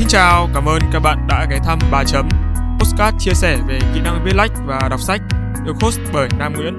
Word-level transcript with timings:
Xin 0.00 0.08
chào, 0.08 0.48
cảm 0.54 0.68
ơn 0.68 0.78
các 0.92 1.00
bạn 1.00 1.26
đã 1.28 1.46
ghé 1.50 1.58
thăm 1.64 1.78
Bà 1.90 2.04
Chấm 2.04 2.28
Postcard 2.78 3.16
chia 3.20 3.34
sẻ 3.34 3.58
về 3.68 3.78
kỹ 3.94 4.00
năng 4.04 4.24
viết 4.24 4.32
lách 4.34 4.50
và 4.66 4.88
đọc 4.90 5.00
sách 5.00 5.20
được 5.66 5.72
host 5.80 6.00
bởi 6.12 6.28
Nam 6.38 6.54
Nguyễn, 6.54 6.78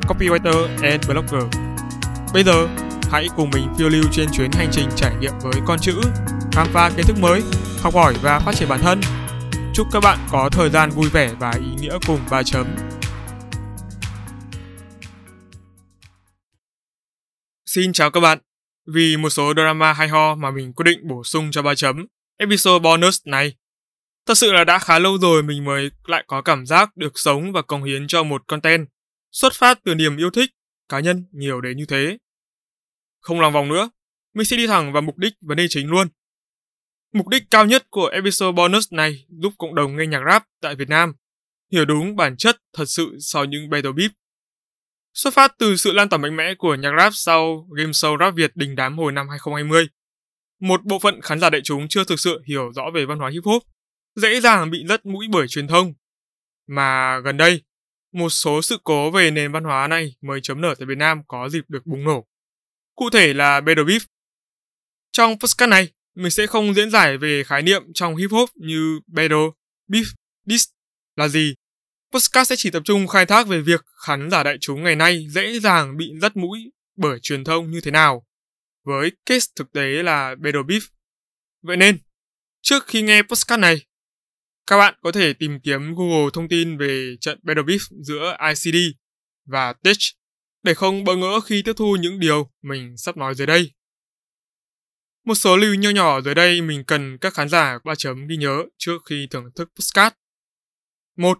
copywriter 0.00 0.66
and 0.82 1.08
blogger. 1.08 1.42
Bây 2.34 2.44
giờ, 2.44 2.68
hãy 3.10 3.28
cùng 3.36 3.50
mình 3.50 3.68
phiêu 3.78 3.88
lưu 3.88 4.02
trên 4.12 4.28
chuyến 4.32 4.52
hành 4.52 4.68
trình 4.72 4.88
trải 4.96 5.14
nghiệm 5.20 5.32
với 5.42 5.52
con 5.66 5.78
chữ, 5.78 6.00
khám 6.52 6.66
phá 6.72 6.90
kiến 6.96 7.06
thức 7.06 7.16
mới, 7.20 7.42
học 7.82 7.94
hỏi 7.94 8.14
và 8.22 8.38
phát 8.38 8.54
triển 8.54 8.68
bản 8.68 8.80
thân. 8.80 9.00
Chúc 9.74 9.86
các 9.92 10.00
bạn 10.02 10.18
có 10.30 10.48
thời 10.52 10.70
gian 10.70 10.90
vui 10.90 11.08
vẻ 11.08 11.30
và 11.38 11.50
ý 11.50 11.70
nghĩa 11.80 11.98
cùng 12.06 12.20
Bà 12.30 12.42
Chấm. 12.42 12.66
Xin 17.66 17.92
chào 17.92 18.10
các 18.10 18.20
bạn. 18.20 18.38
Vì 18.94 19.16
một 19.16 19.30
số 19.30 19.54
drama 19.54 19.92
hay 19.92 20.08
ho 20.08 20.34
mà 20.34 20.50
mình 20.50 20.72
quyết 20.72 20.84
định 20.84 21.08
bổ 21.08 21.24
sung 21.24 21.50
cho 21.50 21.62
3 21.62 21.74
chấm 21.74 22.06
episode 22.42 22.78
bonus 22.78 23.20
này. 23.24 23.54
Thật 24.26 24.34
sự 24.34 24.52
là 24.52 24.64
đã 24.64 24.78
khá 24.78 24.98
lâu 24.98 25.18
rồi 25.18 25.42
mình 25.42 25.64
mới 25.64 25.90
lại 26.06 26.24
có 26.26 26.42
cảm 26.42 26.66
giác 26.66 26.96
được 26.96 27.12
sống 27.14 27.52
và 27.52 27.62
cống 27.62 27.84
hiến 27.84 28.06
cho 28.06 28.22
một 28.22 28.46
content 28.46 28.88
xuất 29.32 29.52
phát 29.52 29.78
từ 29.84 29.94
niềm 29.94 30.16
yêu 30.16 30.30
thích 30.30 30.50
cá 30.88 31.00
nhân 31.00 31.24
nhiều 31.32 31.60
đến 31.60 31.76
như 31.76 31.84
thế. 31.86 32.18
Không 33.20 33.40
lòng 33.40 33.52
vòng 33.52 33.68
nữa, 33.68 33.90
mình 34.34 34.46
sẽ 34.46 34.56
đi 34.56 34.66
thẳng 34.66 34.92
vào 34.92 35.02
mục 35.02 35.18
đích 35.18 35.32
vấn 35.40 35.56
đề 35.56 35.66
chính 35.68 35.90
luôn. 35.90 36.08
Mục 37.12 37.28
đích 37.28 37.42
cao 37.50 37.66
nhất 37.66 37.86
của 37.90 38.06
episode 38.06 38.52
bonus 38.52 38.92
này 38.92 39.24
giúp 39.28 39.52
cộng 39.58 39.74
đồng 39.74 39.96
nghe 39.96 40.06
nhạc 40.06 40.22
rap 40.30 40.44
tại 40.60 40.74
Việt 40.74 40.88
Nam 40.88 41.12
hiểu 41.72 41.84
đúng 41.84 42.16
bản 42.16 42.36
chất 42.36 42.56
thật 42.72 42.84
sự 42.86 43.16
sau 43.20 43.44
những 43.44 43.70
battle 43.70 43.90
beef 43.90 44.10
Xuất 45.14 45.34
phát 45.34 45.54
từ 45.58 45.76
sự 45.76 45.92
lan 45.92 46.08
tỏa 46.08 46.18
mạnh 46.18 46.36
mẽ 46.36 46.54
của 46.58 46.74
nhạc 46.74 46.92
rap 46.98 47.12
sau 47.14 47.68
game 47.76 47.90
show 47.90 48.18
rap 48.18 48.34
Việt 48.34 48.56
đình 48.56 48.74
đám 48.76 48.98
hồi 48.98 49.12
năm 49.12 49.28
2020, 49.28 49.88
một 50.62 50.84
bộ 50.84 50.98
phận 50.98 51.20
khán 51.20 51.40
giả 51.40 51.50
đại 51.50 51.60
chúng 51.64 51.88
chưa 51.88 52.04
thực 52.04 52.20
sự 52.20 52.42
hiểu 52.46 52.72
rõ 52.72 52.82
về 52.94 53.06
văn 53.06 53.18
hóa 53.18 53.30
hip 53.30 53.44
hop, 53.44 53.62
dễ 54.16 54.40
dàng 54.40 54.70
bị 54.70 54.84
lất 54.84 55.06
mũi 55.06 55.26
bởi 55.30 55.48
truyền 55.48 55.66
thông. 55.66 55.94
Mà 56.68 57.18
gần 57.18 57.36
đây, 57.36 57.62
một 58.12 58.28
số 58.28 58.62
sự 58.62 58.78
cố 58.84 59.10
về 59.10 59.30
nền 59.30 59.52
văn 59.52 59.64
hóa 59.64 59.88
này 59.88 60.14
mới 60.20 60.40
chấm 60.42 60.60
nở 60.60 60.74
tại 60.78 60.86
Việt 60.86 60.98
Nam 60.98 61.22
có 61.28 61.48
dịp 61.48 61.64
được 61.68 61.86
bùng 61.86 62.04
nổ. 62.04 62.26
Cụ 62.94 63.10
thể 63.10 63.34
là 63.34 63.60
Battle 63.60 63.84
Beef. 63.84 64.00
Trong 65.12 65.38
podcast 65.38 65.70
này, 65.70 65.88
mình 66.14 66.30
sẽ 66.30 66.46
không 66.46 66.74
diễn 66.74 66.90
giải 66.90 67.18
về 67.18 67.44
khái 67.44 67.62
niệm 67.62 67.82
trong 67.94 68.16
hip 68.16 68.30
hop 68.30 68.50
như 68.54 69.00
battle, 69.06 69.46
beef, 69.88 70.04
diss 70.46 70.68
là 71.16 71.28
gì 71.28 71.54
Podcast 72.12 72.48
sẽ 72.48 72.56
chỉ 72.58 72.70
tập 72.70 72.82
trung 72.84 73.06
khai 73.06 73.26
thác 73.26 73.48
về 73.48 73.60
việc 73.60 73.84
khán 74.06 74.30
giả 74.30 74.42
đại 74.42 74.56
chúng 74.60 74.82
ngày 74.82 74.96
nay 74.96 75.26
dễ 75.30 75.60
dàng 75.60 75.96
bị 75.96 76.12
dắt 76.20 76.36
mũi 76.36 76.72
bởi 76.96 77.18
truyền 77.22 77.44
thông 77.44 77.70
như 77.70 77.80
thế 77.80 77.90
nào, 77.90 78.26
với 78.84 79.12
case 79.26 79.46
thực 79.56 79.72
tế 79.72 80.02
là 80.02 80.34
Battle 80.34 80.62
Beef. 80.62 80.80
Vậy 81.62 81.76
nên, 81.76 81.98
trước 82.62 82.86
khi 82.86 83.02
nghe 83.02 83.22
podcast 83.22 83.60
này, 83.60 83.86
các 84.66 84.78
bạn 84.78 84.94
có 85.02 85.12
thể 85.12 85.32
tìm 85.32 85.60
kiếm 85.60 85.94
Google 85.94 86.30
thông 86.32 86.48
tin 86.48 86.78
về 86.78 87.16
trận 87.20 87.40
Battle 87.42 87.62
Beef 87.62 88.02
giữa 88.02 88.36
ICD 88.48 88.76
và 89.44 89.72
Tech 89.72 89.96
để 90.62 90.74
không 90.74 91.04
bỡ 91.04 91.16
ngỡ 91.16 91.40
khi 91.40 91.62
tiếp 91.62 91.72
thu 91.76 91.96
những 92.00 92.20
điều 92.20 92.50
mình 92.62 92.96
sắp 92.96 93.16
nói 93.16 93.34
dưới 93.34 93.46
đây. 93.46 93.72
Một 95.24 95.34
số 95.34 95.56
lưu 95.56 95.74
nho 95.74 95.90
nhỏ 95.90 96.20
dưới 96.20 96.34
đây 96.34 96.60
mình 96.60 96.84
cần 96.86 97.18
các 97.20 97.34
khán 97.34 97.48
giả 97.48 97.78
ba 97.84 97.94
chấm 97.94 98.26
ghi 98.26 98.36
nhớ 98.36 98.64
trước 98.78 98.98
khi 99.08 99.26
thưởng 99.30 99.44
thức 99.56 99.68
podcast. 99.76 100.14
một 101.16 101.38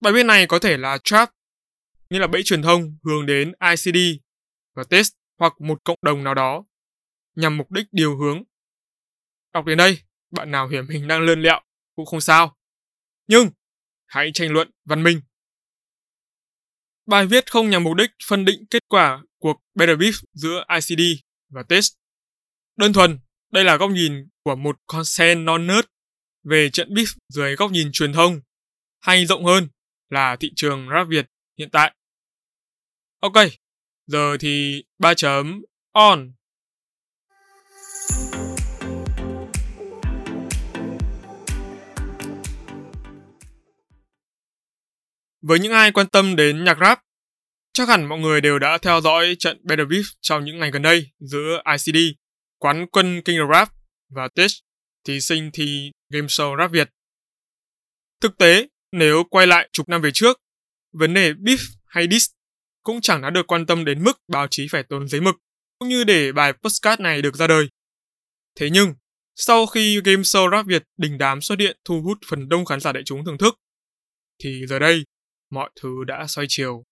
Bài 0.00 0.12
viết 0.12 0.22
này 0.22 0.46
có 0.46 0.58
thể 0.58 0.76
là 0.76 0.98
trap, 1.04 1.30
như 2.10 2.18
là 2.18 2.26
bẫy 2.26 2.42
truyền 2.42 2.62
thông 2.62 2.98
hướng 3.04 3.26
đến 3.26 3.52
ICD 3.70 3.98
và 4.74 4.84
test 4.84 5.12
hoặc 5.38 5.60
một 5.60 5.84
cộng 5.84 5.98
đồng 6.02 6.24
nào 6.24 6.34
đó 6.34 6.64
nhằm 7.34 7.56
mục 7.56 7.70
đích 7.70 7.86
điều 7.92 8.16
hướng. 8.16 8.42
Đọc 9.52 9.64
đến 9.66 9.78
đây, 9.78 9.98
bạn 10.30 10.50
nào 10.50 10.68
hiểu 10.68 10.82
mình 10.88 11.08
đang 11.08 11.20
lươn 11.20 11.42
lẹo 11.42 11.60
cũng 11.96 12.06
không 12.06 12.20
sao. 12.20 12.56
Nhưng 13.26 13.50
hãy 14.06 14.30
tranh 14.34 14.52
luận 14.52 14.70
văn 14.84 15.02
minh. 15.02 15.20
Bài 17.06 17.26
viết 17.26 17.50
không 17.50 17.70
nhằm 17.70 17.84
mục 17.84 17.96
đích 17.96 18.10
phân 18.28 18.44
định 18.44 18.64
kết 18.70 18.82
quả 18.88 19.22
cuộc 19.38 19.62
Better 19.74 19.98
Beef 19.98 20.22
giữa 20.32 20.64
ICD 20.74 21.20
và 21.48 21.62
test. 21.62 21.92
Đơn 22.76 22.92
thuần, 22.92 23.18
đây 23.52 23.64
là 23.64 23.76
góc 23.76 23.90
nhìn 23.90 24.28
của 24.42 24.56
một 24.56 24.76
con 24.86 25.04
sen 25.04 25.44
non 25.44 25.66
nớt 25.66 25.86
về 26.42 26.70
trận 26.72 26.88
beef 26.88 27.16
dưới 27.28 27.56
góc 27.56 27.70
nhìn 27.70 27.92
truyền 27.92 28.12
thông, 28.12 28.40
hay 29.00 29.26
rộng 29.26 29.44
hơn 29.44 29.68
là 30.10 30.36
thị 30.40 30.52
trường 30.56 30.88
rap 30.90 31.06
Việt 31.08 31.26
hiện 31.58 31.70
tại. 31.70 31.94
Ok, 33.20 33.32
giờ 34.06 34.36
thì 34.40 34.84
ba 34.98 35.14
chấm 35.14 35.62
on. 35.92 36.32
Với 45.42 45.58
những 45.58 45.72
ai 45.72 45.92
quan 45.92 46.06
tâm 46.08 46.36
đến 46.36 46.64
nhạc 46.64 46.78
rap, 46.80 47.00
chắc 47.72 47.88
hẳn 47.88 48.04
mọi 48.04 48.18
người 48.18 48.40
đều 48.40 48.58
đã 48.58 48.78
theo 48.78 49.00
dõi 49.00 49.36
trận 49.38 49.60
Battle 49.64 49.84
Beef 49.84 50.02
trong 50.20 50.44
những 50.44 50.58
ngày 50.58 50.70
gần 50.70 50.82
đây 50.82 51.12
giữa 51.18 51.62
ICD, 51.76 51.98
quán 52.58 52.86
quân 52.92 53.22
King 53.24 53.36
of 53.36 53.52
Rap 53.52 53.68
và 54.08 54.28
Tech, 54.28 54.50
thí 55.04 55.20
sinh 55.20 55.50
thi 55.52 55.90
game 56.08 56.26
show 56.26 56.58
rap 56.58 56.70
Việt. 56.70 56.90
Thực 58.20 58.38
tế, 58.38 58.68
nếu 58.92 59.24
quay 59.30 59.46
lại 59.46 59.68
chục 59.72 59.88
năm 59.88 60.02
về 60.02 60.10
trước, 60.14 60.40
vấn 60.92 61.14
đề 61.14 61.32
beef 61.32 61.74
hay 61.86 62.06
diss 62.10 62.30
cũng 62.84 63.00
chẳng 63.00 63.22
đã 63.22 63.30
được 63.30 63.46
quan 63.46 63.66
tâm 63.66 63.84
đến 63.84 64.04
mức 64.04 64.18
báo 64.28 64.46
chí 64.50 64.68
phải 64.70 64.82
tốn 64.82 65.08
giấy 65.08 65.20
mực, 65.20 65.34
cũng 65.78 65.88
như 65.88 66.04
để 66.04 66.32
bài 66.32 66.52
postcard 66.52 67.00
này 67.00 67.22
được 67.22 67.36
ra 67.36 67.46
đời. 67.46 67.68
Thế 68.54 68.70
nhưng, 68.70 68.94
sau 69.36 69.66
khi 69.66 70.00
game 70.04 70.22
show 70.22 70.50
rap 70.50 70.66
Việt 70.66 70.82
đình 70.96 71.18
đám 71.18 71.40
xuất 71.40 71.58
hiện 71.58 71.76
thu 71.84 72.02
hút 72.02 72.18
phần 72.30 72.48
đông 72.48 72.64
khán 72.64 72.80
giả 72.80 72.92
đại 72.92 73.02
chúng 73.06 73.24
thưởng 73.24 73.38
thức, 73.38 73.54
thì 74.42 74.66
giờ 74.66 74.78
đây, 74.78 75.04
mọi 75.50 75.70
thứ 75.80 76.04
đã 76.06 76.26
xoay 76.28 76.46
chiều. 76.50 76.84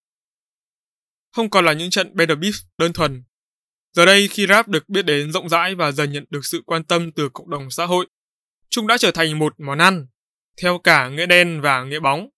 Không 1.33 1.51
còn 1.51 1.65
là 1.65 1.73
những 1.73 1.91
trận 1.91 2.17
battle 2.17 2.35
beef 2.35 2.63
đơn 2.79 2.93
thuần. 2.93 3.23
Giờ 3.93 4.07
đây 4.07 4.29
khi 4.29 4.47
rap 4.47 4.69
được 4.69 4.89
biết 4.89 5.03
đến 5.03 5.33
rộng 5.33 5.49
rãi 5.49 5.75
và 5.75 5.93
dần 5.93 6.13
nhận 6.13 6.25
được 6.31 6.41
sự 6.45 6.63
quan 6.67 6.85
tâm 6.85 7.13
từ 7.13 7.29
cộng 7.29 7.51
đồng 7.51 7.71
xã 7.71 7.87
hội, 7.87 8.07
chúng 8.71 8.87
đã 8.87 8.99
trở 8.99 9.11
thành 9.11 9.39
một 9.39 9.55
món 9.59 9.79
ăn 9.79 10.07
theo 10.63 10.79
cả 10.79 11.09
nghĩa 11.09 11.27
đen 11.27 11.61
và 11.61 11.85
nghĩa 11.85 12.01
bóng. 12.01 12.29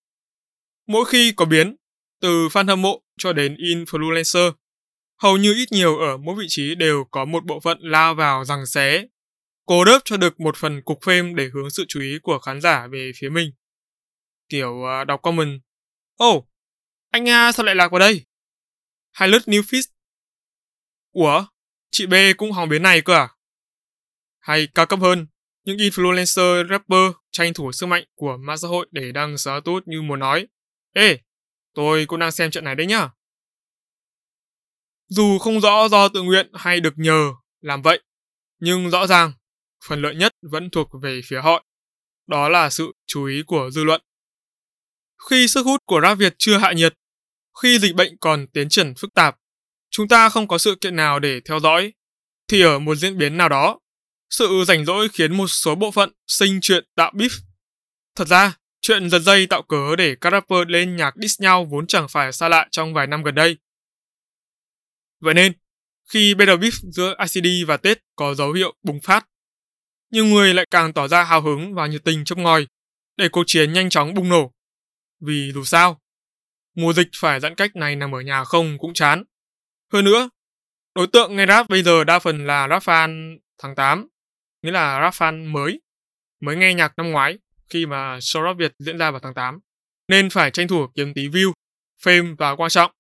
Mỗi 0.87 1.05
khi 1.05 1.33
có 1.37 1.45
biến, 1.45 1.77
từ 2.21 2.49
fan 2.49 2.67
hâm 2.67 2.83
mộ 2.83 3.03
cho 3.19 3.33
đến 3.33 3.55
influencer, 3.55 4.53
hầu 5.23 5.37
như 5.37 5.55
ít 5.55 5.73
nhiều 5.73 5.99
ở 5.99 6.17
mỗi 6.17 6.35
vị 6.39 6.47
trí 6.49 6.75
đều 6.75 7.05
có 7.11 7.25
một 7.25 7.45
bộ 7.45 7.61
phận 7.61 7.79
lao 7.81 8.15
vào 8.15 8.45
rằng 8.45 8.67
xé, 8.67 9.07
cố 9.67 9.85
đớp 9.85 9.99
cho 10.05 10.17
được 10.17 10.41
một 10.41 10.57
phần 10.57 10.83
cục 10.83 10.99
phim 11.03 11.35
để 11.35 11.51
hướng 11.55 11.71
sự 11.71 11.85
chú 11.89 12.01
ý 12.01 12.19
của 12.23 12.39
khán 12.39 12.61
giả 12.61 12.87
về 12.87 13.11
phía 13.17 13.29
mình. 13.29 13.51
Kiểu 14.49 14.71
uh, 14.71 15.07
đọc 15.07 15.23
comment, 15.23 15.61
Oh, 16.25 16.49
anh 17.11 17.29
A 17.29 17.53
sao 17.53 17.67
lại 17.67 17.75
lạc 17.75 17.89
vào 17.91 17.99
đây? 17.99 18.25
Hay 19.13 19.29
lướt 19.29 19.43
new 19.47 19.63
feed? 19.63 19.83
Ủa, 21.13 21.45
chị 21.91 22.07
B 22.07 22.15
cũng 22.37 22.53
hòng 22.53 22.69
biến 22.69 22.83
này 22.83 23.01
cơ 23.01 23.15
à? 23.15 23.29
Hay 24.39 24.69
cao 24.75 24.87
cấp 24.87 24.99
hơn, 25.01 25.27
những 25.65 25.77
influencer 25.77 26.69
rapper 26.69 27.13
tranh 27.31 27.55
thủ 27.55 27.73
sức 27.73 27.87
mạnh 27.87 28.05
của 28.15 28.37
mạng 28.37 28.59
xã 28.59 28.69
hội 28.69 28.87
để 28.91 29.13
đăng 29.13 29.39
status 29.39 29.83
như 29.87 30.03
muốn 30.03 30.19
nói 30.19 30.47
Ê, 30.93 31.19
tôi 31.75 32.07
cũng 32.07 32.19
đang 32.19 32.33
xem 32.33 32.51
trận 32.51 32.65
này 32.65 32.75
đấy 32.75 32.87
nhá. 32.87 33.09
Dù 35.09 35.39
không 35.39 35.61
rõ 35.61 35.89
do 35.89 36.09
tự 36.09 36.23
nguyện 36.23 36.51
hay 36.55 36.81
được 36.81 36.95
nhờ 36.97 37.33
làm 37.61 37.83
vậy, 37.83 38.03
nhưng 38.61 38.91
rõ 38.91 39.07
ràng 39.07 39.33
phần 39.89 40.03
lợi 40.03 40.15
nhất 40.15 40.33
vẫn 40.43 40.71
thuộc 40.71 40.89
về 41.03 41.21
phía 41.25 41.41
họ. 41.41 41.65
Đó 42.27 42.49
là 42.49 42.71
sự 42.71 42.93
chú 43.07 43.25
ý 43.25 43.43
của 43.47 43.71
dư 43.73 43.85
luận. 43.85 44.01
Khi 45.31 45.49
sức 45.49 45.67
hút 45.67 45.83
của 45.87 46.01
rap 46.03 46.19
Việt 46.19 46.35
chưa 46.39 46.59
hạ 46.59 46.73
nhiệt, 46.73 46.95
khi 47.63 47.79
dịch 47.79 47.95
bệnh 47.95 48.19
còn 48.19 48.47
tiến 48.47 48.69
triển 48.69 48.95
phức 48.99 49.15
tạp, 49.15 49.37
chúng 49.91 50.09
ta 50.09 50.29
không 50.29 50.49
có 50.49 50.59
sự 50.59 50.77
kiện 50.81 50.97
nào 50.97 51.19
để 51.19 51.41
theo 51.45 51.61
dõi, 51.61 51.93
thì 52.49 52.63
ở 52.63 52.79
một 52.79 52.95
diễn 52.95 53.19
biến 53.19 53.37
nào 53.37 53.49
đó, 53.49 53.79
sự 54.31 54.65
rảnh 54.67 54.85
rỗi 54.85 55.09
khiến 55.09 55.37
một 55.37 55.47
số 55.47 55.75
bộ 55.75 55.91
phận 55.91 56.13
sinh 56.27 56.59
chuyện 56.63 56.85
tạo 56.95 57.13
beef. 57.15 57.41
Thật 58.15 58.29
ra, 58.29 58.57
chuyện 58.85 59.11
giật 59.11 59.19
dây 59.19 59.47
tạo 59.47 59.63
cớ 59.63 59.97
để 59.99 60.17
các 60.21 60.31
rapper 60.31 60.69
lên 60.69 60.97
nhạc 60.97 61.15
diss 61.17 61.41
nhau 61.41 61.65
vốn 61.65 61.87
chẳng 61.87 62.07
phải 62.09 62.33
xa 62.33 62.49
lạ 62.49 62.69
trong 62.71 62.95
vài 62.95 63.07
năm 63.07 63.23
gần 63.23 63.35
đây. 63.35 63.57
Vậy 65.21 65.35
nên, 65.35 65.53
khi 66.13 66.35
battle 66.35 66.57
beef 66.57 66.91
giữa 66.91 67.15
ICD 67.19 67.69
và 67.69 67.77
Tết 67.77 67.99
có 68.17 68.35
dấu 68.35 68.53
hiệu 68.53 68.75
bùng 68.83 69.01
phát, 69.01 69.29
nhiều 70.11 70.25
người 70.25 70.55
lại 70.55 70.67
càng 70.71 70.93
tỏ 70.93 71.09
ra 71.09 71.25
hào 71.25 71.41
hứng 71.41 71.75
và 71.75 71.87
nhiệt 71.87 72.05
tình 72.05 72.25
trong 72.25 72.43
ngòi 72.43 72.67
để 73.17 73.29
cuộc 73.29 73.45
chiến 73.47 73.73
nhanh 73.73 73.91
chóng 73.91 74.15
bùng 74.15 74.29
nổ. 74.29 74.53
Vì 75.21 75.53
dù 75.55 75.65
sao, 75.65 76.01
mùa 76.75 76.93
dịch 76.93 77.09
phải 77.17 77.41
giãn 77.41 77.55
cách 77.55 77.77
này 77.77 77.97
nằm 77.97 78.15
ở 78.15 78.21
nhà 78.21 78.45
không 78.45 78.79
cũng 78.79 78.95
chán. 78.95 79.25
Hơn 79.93 80.05
nữa, 80.05 80.29
đối 80.95 81.07
tượng 81.07 81.37
nghe 81.37 81.47
rap 81.47 81.69
bây 81.69 81.83
giờ 81.83 82.05
đa 82.05 82.19
phần 82.19 82.47
là 82.47 82.69
rap 82.69 82.83
fan 82.83 83.39
tháng 83.59 83.75
8 83.75 84.09
nghĩa 84.63 84.71
là 84.71 85.01
rap 85.01 85.15
fan 85.15 85.51
mới, 85.53 85.81
mới 86.41 86.57
nghe 86.57 86.75
nhạc 86.75 86.93
năm 86.97 87.11
ngoái 87.11 87.39
khi 87.75 87.87
mà 87.87 88.19
show 88.19 88.45
rap 88.45 88.57
Việt 88.59 88.73
diễn 88.79 88.99
ra 88.99 89.11
vào 89.11 89.21
tháng 89.21 89.35
8. 89.35 89.61
Nên 90.09 90.31
phải 90.31 90.51
tranh 90.51 90.69
thủ 90.69 90.87
kiếm 90.95 91.15
tí 91.15 91.29
view, 91.29 91.53
fame 92.03 92.37
và 92.37 92.57
quan 92.57 92.71
trọng. 92.71 92.93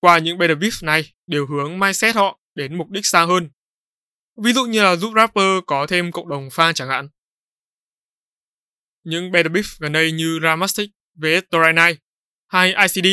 Qua 0.00 0.18
những 0.18 0.38
battle 0.38 0.54
beef 0.54 0.86
này 0.86 1.12
đều 1.26 1.46
hướng 1.46 1.78
mindset 1.78 2.14
họ 2.14 2.38
đến 2.54 2.78
mục 2.78 2.90
đích 2.90 3.06
xa 3.06 3.24
hơn. 3.24 3.50
Ví 4.36 4.52
dụ 4.52 4.64
như 4.64 4.82
là 4.82 4.96
giúp 4.96 5.12
rapper 5.16 5.60
có 5.66 5.86
thêm 5.86 6.12
cộng 6.12 6.28
đồng 6.28 6.48
fan 6.48 6.72
chẳng 6.72 6.88
hạn. 6.88 7.08
những 9.04 9.32
beta 9.32 9.48
beef 9.48 9.76
gần 9.80 9.92
đây 9.92 10.12
như 10.12 10.38
Ramastic 10.42 10.90
vs 11.14 11.42
Torinai 11.50 11.98
hay 12.48 12.74
ICD 12.74 13.06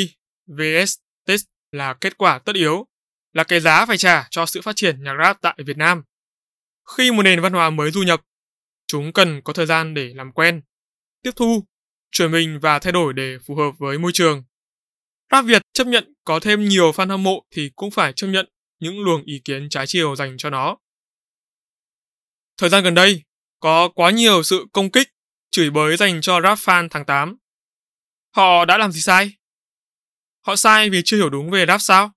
vs 0.47 0.95
Test 1.25 1.45
là 1.71 1.93
kết 1.93 2.17
quả 2.17 2.39
tất 2.39 2.55
yếu, 2.55 2.87
là 3.33 3.43
cái 3.43 3.59
giá 3.59 3.85
phải 3.85 3.97
trả 3.97 4.27
cho 4.29 4.45
sự 4.45 4.61
phát 4.61 4.75
triển 4.75 5.03
nhạc 5.03 5.15
rap 5.23 5.41
tại 5.41 5.55
Việt 5.65 5.77
Nam. 5.77 6.03
Khi 6.97 7.11
một 7.11 7.23
nền 7.23 7.41
văn 7.41 7.53
hóa 7.53 7.69
mới 7.69 7.91
du 7.91 8.01
nhập, 8.01 8.21
chúng 8.87 9.13
cần 9.13 9.41
có 9.41 9.53
thời 9.53 9.65
gian 9.65 9.93
để 9.93 10.13
làm 10.15 10.31
quen, 10.31 10.61
tiếp 11.21 11.31
thu, 11.35 11.65
chuyển 12.11 12.31
mình 12.31 12.59
và 12.61 12.79
thay 12.79 12.93
đổi 12.93 13.13
để 13.13 13.37
phù 13.45 13.55
hợp 13.55 13.71
với 13.77 13.97
môi 13.97 14.11
trường. 14.13 14.43
Rap 15.31 15.45
Việt 15.45 15.61
chấp 15.73 15.87
nhận 15.87 16.13
có 16.23 16.39
thêm 16.39 16.65
nhiều 16.65 16.91
fan 16.91 17.09
hâm 17.09 17.23
mộ 17.23 17.45
thì 17.51 17.71
cũng 17.75 17.91
phải 17.91 18.13
chấp 18.15 18.27
nhận 18.27 18.49
những 18.79 18.99
luồng 18.99 19.23
ý 19.23 19.41
kiến 19.45 19.67
trái 19.69 19.87
chiều 19.87 20.15
dành 20.15 20.35
cho 20.37 20.49
nó. 20.49 20.77
Thời 22.57 22.69
gian 22.69 22.83
gần 22.83 22.93
đây, 22.93 23.23
có 23.59 23.89
quá 23.95 24.11
nhiều 24.11 24.43
sự 24.43 24.65
công 24.73 24.91
kích, 24.91 25.07
chửi 25.51 25.69
bới 25.69 25.97
dành 25.97 26.21
cho 26.21 26.41
rap 26.41 26.57
fan 26.57 26.87
tháng 26.91 27.05
8. 27.05 27.37
Họ 28.35 28.65
đã 28.65 28.77
làm 28.77 28.91
gì 28.91 29.01
sai? 29.01 29.31
Họ 30.41 30.55
sai 30.55 30.89
vì 30.89 31.01
chưa 31.05 31.17
hiểu 31.17 31.29
đúng 31.29 31.49
về 31.49 31.65
rap 31.65 31.81
sao? 31.81 32.11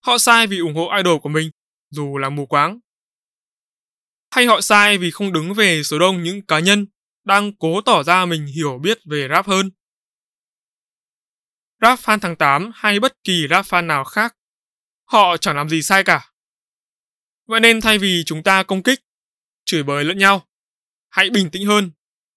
Họ 0.00 0.18
sai 0.18 0.46
vì 0.46 0.58
ủng 0.58 0.74
hộ 0.74 0.88
idol 0.96 1.18
của 1.22 1.28
mình, 1.28 1.50
dù 1.90 2.18
là 2.18 2.28
mù 2.28 2.46
quáng. 2.46 2.78
Hay 4.30 4.46
họ 4.46 4.60
sai 4.60 4.98
vì 4.98 5.10
không 5.10 5.32
đứng 5.32 5.54
về 5.54 5.82
số 5.82 5.98
đông 5.98 6.22
những 6.22 6.46
cá 6.46 6.58
nhân 6.58 6.86
đang 7.24 7.52
cố 7.56 7.80
tỏ 7.80 8.02
ra 8.02 8.24
mình 8.24 8.46
hiểu 8.46 8.78
biết 8.78 8.98
về 9.04 9.28
rap 9.30 9.46
hơn? 9.46 9.70
Rap 11.80 11.98
fan 11.98 12.18
tháng 12.22 12.36
8 12.36 12.70
hay 12.74 13.00
bất 13.00 13.24
kỳ 13.24 13.46
rap 13.50 13.64
fan 13.64 13.86
nào 13.86 14.04
khác, 14.04 14.36
họ 15.04 15.36
chẳng 15.36 15.56
làm 15.56 15.68
gì 15.68 15.82
sai 15.82 16.04
cả. 16.04 16.32
Vậy 17.46 17.60
nên 17.60 17.80
thay 17.80 17.98
vì 17.98 18.22
chúng 18.26 18.42
ta 18.42 18.62
công 18.62 18.82
kích, 18.82 19.00
chửi 19.64 19.82
bới 19.82 20.04
lẫn 20.04 20.18
nhau, 20.18 20.48
hãy 21.08 21.30
bình 21.30 21.50
tĩnh 21.50 21.66
hơn, 21.66 21.90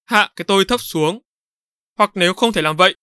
hạ 0.05 0.31
cái 0.35 0.45
tôi 0.45 0.65
thấp 0.65 0.81
xuống. 0.81 1.21
Hoặc 1.97 2.11
nếu 2.15 2.33
không 2.33 2.53
thể 2.53 2.61
làm 2.61 2.77
vậy, 2.77 2.95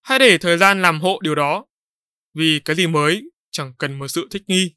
hãy 0.00 0.18
để 0.18 0.38
thời 0.38 0.58
gian 0.58 0.82
làm 0.82 1.00
hộ 1.00 1.18
điều 1.22 1.34
đó. 1.34 1.66
Vì 2.34 2.60
cái 2.64 2.76
gì 2.76 2.86
mới 2.86 3.30
chẳng 3.50 3.74
cần 3.78 3.98
một 3.98 4.08
sự 4.08 4.28
thích 4.30 4.42
nghi. 4.46 4.74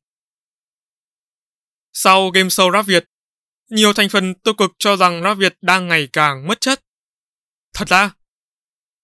Sau 1.93 2.29
game 2.29 2.49
show 2.49 2.71
rap 2.71 2.85
Việt, 2.85 3.05
nhiều 3.69 3.93
thành 3.93 4.09
phần 4.09 4.33
tiêu 4.33 4.53
cực 4.53 4.71
cho 4.79 4.95
rằng 4.95 5.23
rap 5.23 5.37
Việt 5.37 5.57
đang 5.61 5.87
ngày 5.87 6.07
càng 6.13 6.47
mất 6.47 6.61
chất. 6.61 6.85
Thật 7.73 7.87
ra, 7.87 8.13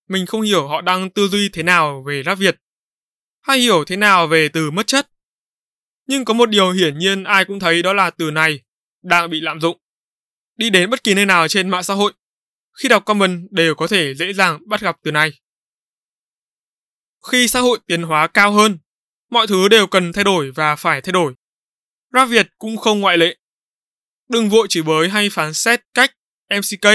mình 0.08 0.26
không 0.26 0.42
hiểu 0.42 0.68
họ 0.68 0.82
đang 0.82 1.10
tư 1.10 1.28
duy 1.28 1.50
thế 1.54 1.64
nào 1.64 2.04
về 2.08 2.24
rap 2.26 2.38
Việt, 2.38 2.62
hay 3.42 3.60
hiểu 3.60 3.86
thế 3.86 3.96
nào 3.96 4.28
về 4.28 4.50
từ 4.50 4.72
mất 4.72 4.88
chất. 4.88 5.12
Nhưng 6.08 6.26
có 6.26 6.34
một 6.34 6.50
điều 6.50 6.72
hiển 6.72 6.98
nhiên 6.98 7.24
ai 7.24 7.46
cũng 7.46 7.60
thấy 7.60 7.82
đó 7.82 7.94
là 7.94 8.10
từ 8.10 8.32
này 8.32 8.60
đang 9.02 9.30
bị 9.30 9.42
lạm 9.42 9.62
dụng. 9.62 9.78
Đi 10.56 10.70
đến 10.70 10.90
bất 10.90 11.04
kỳ 11.04 11.14
nơi 11.14 11.26
nào 11.26 11.48
trên 11.48 11.70
mạng 11.70 11.84
xã 11.84 11.94
hội, 11.94 12.14
khi 12.74 12.90
đọc 12.90 13.06
comment 13.06 13.52
đều 13.52 13.76
có 13.76 13.88
thể 13.88 14.16
dễ 14.16 14.34
dàng 14.34 14.60
bắt 14.68 14.82
gặp 14.82 14.98
từ 15.04 15.12
này. 15.12 15.32
Khi 17.32 17.48
xã 17.48 17.60
hội 17.60 17.80
tiến 17.88 18.04
hóa 18.04 18.28
cao 18.28 18.52
hơn, 18.52 18.78
mọi 19.30 19.48
thứ 19.48 19.68
đều 19.68 19.88
cần 19.88 20.14
thay 20.14 20.24
đổi 20.24 20.52
và 20.52 20.76
phải 20.76 21.02
thay 21.02 21.12
đổi. 21.12 21.34
Rap 22.14 22.30
Việt 22.30 22.48
cũng 22.58 22.78
không 22.78 23.00
ngoại 23.00 23.18
lệ. 23.18 23.38
Đừng 24.30 24.50
vội 24.50 24.68
chỉ 24.70 24.82
bới 24.82 25.10
hay 25.10 25.30
phán 25.30 25.54
xét 25.54 25.82
cách 25.94 26.16
MCK, 26.50 26.86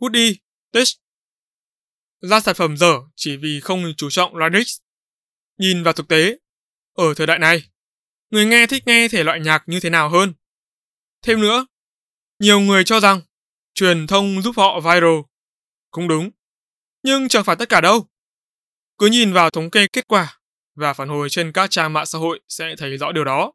Woody, 0.00 0.34
Tish 0.72 1.02
ra 2.22 2.40
sản 2.40 2.54
phẩm 2.54 2.76
dở 2.76 3.00
chỉ 3.16 3.36
vì 3.36 3.60
không 3.60 3.92
chú 3.96 4.10
trọng 4.10 4.36
lyrics. 4.36 4.76
Nhìn 5.58 5.82
vào 5.82 5.92
thực 5.92 6.08
tế, 6.08 6.38
ở 6.92 7.14
thời 7.16 7.26
đại 7.26 7.38
này, 7.38 7.70
người 8.30 8.46
nghe 8.46 8.66
thích 8.66 8.82
nghe 8.86 9.08
thể 9.08 9.24
loại 9.24 9.40
nhạc 9.40 9.62
như 9.66 9.80
thế 9.80 9.90
nào 9.90 10.08
hơn. 10.08 10.34
Thêm 11.22 11.40
nữa, 11.40 11.66
nhiều 12.38 12.60
người 12.60 12.84
cho 12.84 13.00
rằng 13.00 13.20
truyền 13.74 14.06
thông 14.06 14.42
giúp 14.42 14.56
họ 14.56 14.80
viral. 14.80 15.20
Cũng 15.90 16.08
đúng, 16.08 16.30
nhưng 17.02 17.28
chẳng 17.28 17.44
phải 17.44 17.56
tất 17.56 17.68
cả 17.68 17.80
đâu. 17.80 18.08
Cứ 18.98 19.06
nhìn 19.06 19.32
vào 19.32 19.50
thống 19.50 19.70
kê 19.70 19.86
kết 19.92 20.08
quả 20.08 20.38
và 20.74 20.92
phản 20.92 21.08
hồi 21.08 21.28
trên 21.30 21.52
các 21.52 21.70
trang 21.70 21.92
mạng 21.92 22.06
xã 22.06 22.18
hội 22.18 22.40
sẽ 22.48 22.74
thấy 22.78 22.96
rõ 22.96 23.12
điều 23.12 23.24
đó 23.24 23.52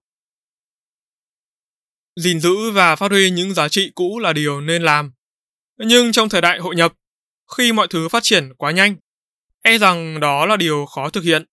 gìn 2.17 2.39
giữ 2.39 2.71
và 2.71 2.95
phát 2.95 3.11
huy 3.11 3.29
những 3.29 3.53
giá 3.53 3.69
trị 3.69 3.91
cũ 3.95 4.19
là 4.19 4.33
điều 4.33 4.61
nên 4.61 4.83
làm. 4.83 5.11
Nhưng 5.77 6.11
trong 6.11 6.29
thời 6.29 6.41
đại 6.41 6.59
hội 6.59 6.75
nhập, 6.75 6.93
khi 7.57 7.73
mọi 7.73 7.87
thứ 7.89 8.09
phát 8.09 8.23
triển 8.23 8.53
quá 8.57 8.71
nhanh, 8.71 8.95
e 9.63 9.77
rằng 9.77 10.19
đó 10.19 10.45
là 10.45 10.57
điều 10.57 10.85
khó 10.85 11.09
thực 11.09 11.23
hiện. 11.23 11.45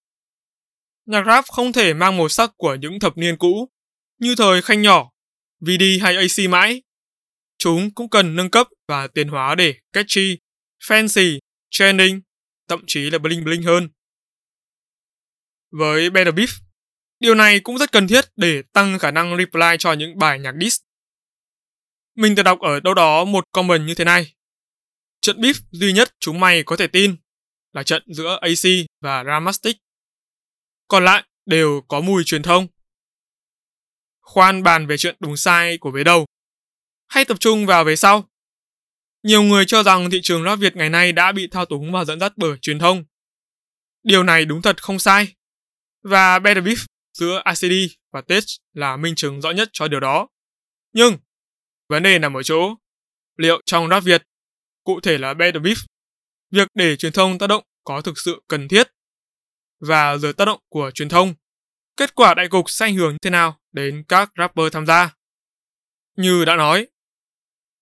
Nhạc 1.06 1.22
rap 1.26 1.44
không 1.52 1.72
thể 1.72 1.94
mang 1.94 2.16
màu 2.16 2.28
sắc 2.28 2.50
của 2.56 2.74
những 2.74 3.00
thập 3.00 3.18
niên 3.18 3.36
cũ, 3.36 3.70
như 4.20 4.34
thời 4.36 4.62
khanh 4.62 4.82
nhỏ, 4.82 5.10
VD 5.60 5.82
hay 6.02 6.16
AC 6.16 6.50
mãi. 6.50 6.82
Chúng 7.58 7.94
cũng 7.94 8.10
cần 8.10 8.36
nâng 8.36 8.50
cấp 8.50 8.68
và 8.88 9.06
tiến 9.06 9.28
hóa 9.28 9.54
để 9.54 9.74
catchy, 9.92 10.38
fancy, 10.82 11.38
trending, 11.70 12.20
thậm 12.68 12.84
chí 12.86 13.10
là 13.10 13.18
bling 13.18 13.44
bling 13.44 13.62
hơn. 13.62 13.88
Với 15.70 16.10
Better 16.10 16.34
Beef, 16.34 16.60
điều 17.20 17.34
này 17.34 17.60
cũng 17.60 17.78
rất 17.78 17.92
cần 17.92 18.08
thiết 18.08 18.24
để 18.36 18.62
tăng 18.72 18.98
khả 18.98 19.10
năng 19.10 19.36
reply 19.38 19.76
cho 19.78 19.92
những 19.92 20.18
bài 20.18 20.38
nhạc 20.38 20.52
diss. 20.60 20.80
Mình 22.14 22.34
từng 22.36 22.44
đọc 22.44 22.60
ở 22.60 22.80
đâu 22.80 22.94
đó 22.94 23.24
một 23.24 23.44
comment 23.52 23.86
như 23.86 23.94
thế 23.94 24.04
này. 24.04 24.34
Trận 25.20 25.40
beef 25.40 25.54
duy 25.70 25.92
nhất 25.92 26.14
chúng 26.20 26.40
mày 26.40 26.62
có 26.62 26.76
thể 26.76 26.86
tin 26.86 27.16
là 27.72 27.82
trận 27.82 28.02
giữa 28.06 28.38
AC 28.40 28.86
và 29.00 29.24
Ramastic. 29.24 29.76
Còn 30.88 31.04
lại 31.04 31.24
đều 31.46 31.80
có 31.88 32.00
mùi 32.00 32.24
truyền 32.24 32.42
thông. 32.42 32.66
Khoan 34.20 34.62
bàn 34.62 34.86
về 34.86 34.96
chuyện 34.96 35.16
đúng 35.20 35.36
sai 35.36 35.78
của 35.78 35.90
vế 35.90 36.04
đầu. 36.04 36.26
Hay 37.06 37.24
tập 37.24 37.36
trung 37.40 37.66
vào 37.66 37.84
vế 37.84 37.96
sau. 37.96 38.28
Nhiều 39.22 39.42
người 39.42 39.64
cho 39.66 39.82
rằng 39.82 40.10
thị 40.10 40.20
trường 40.22 40.44
rap 40.44 40.58
Việt 40.58 40.76
ngày 40.76 40.90
nay 40.90 41.12
đã 41.12 41.32
bị 41.32 41.46
thao 41.46 41.64
túng 41.66 41.92
và 41.92 42.04
dẫn 42.04 42.20
dắt 42.20 42.32
bởi 42.36 42.58
truyền 42.62 42.78
thông. 42.78 43.04
Điều 44.02 44.22
này 44.22 44.44
đúng 44.44 44.62
thật 44.62 44.82
không 44.82 44.98
sai. 44.98 45.34
Và 46.02 46.38
Better 46.38 46.64
Beef 46.64 46.86
giữa 47.14 47.42
ICD 47.46 47.94
và 48.12 48.20
TEST 48.20 48.48
là 48.72 48.96
minh 48.96 49.14
chứng 49.14 49.40
rõ 49.40 49.50
nhất 49.50 49.68
cho 49.72 49.88
điều 49.88 50.00
đó. 50.00 50.28
Nhưng, 50.92 51.18
vấn 51.88 52.02
đề 52.02 52.18
nằm 52.18 52.36
ở 52.36 52.42
chỗ, 52.42 52.74
liệu 53.36 53.60
trong 53.66 53.88
rap 53.88 54.04
Việt, 54.04 54.22
cụ 54.84 55.00
thể 55.00 55.18
là 55.18 55.34
Bad 55.34 55.54
Beef, 55.54 55.86
việc 56.50 56.68
để 56.74 56.96
truyền 56.96 57.12
thông 57.12 57.38
tác 57.38 57.46
động 57.46 57.64
có 57.84 58.00
thực 58.00 58.18
sự 58.18 58.42
cần 58.48 58.68
thiết? 58.68 58.88
Và 59.80 60.16
dưới 60.16 60.32
tác 60.32 60.44
động 60.44 60.60
của 60.68 60.90
truyền 60.94 61.08
thông, 61.08 61.34
kết 61.96 62.14
quả 62.14 62.34
đại 62.34 62.48
cục 62.48 62.70
sẽ 62.70 62.86
ảnh 62.86 62.94
hưởng 62.94 63.16
thế 63.22 63.30
nào 63.30 63.60
đến 63.72 64.04
các 64.08 64.32
rapper 64.38 64.72
tham 64.72 64.86
gia? 64.86 65.14
Như 66.16 66.44
đã 66.44 66.56
nói, 66.56 66.86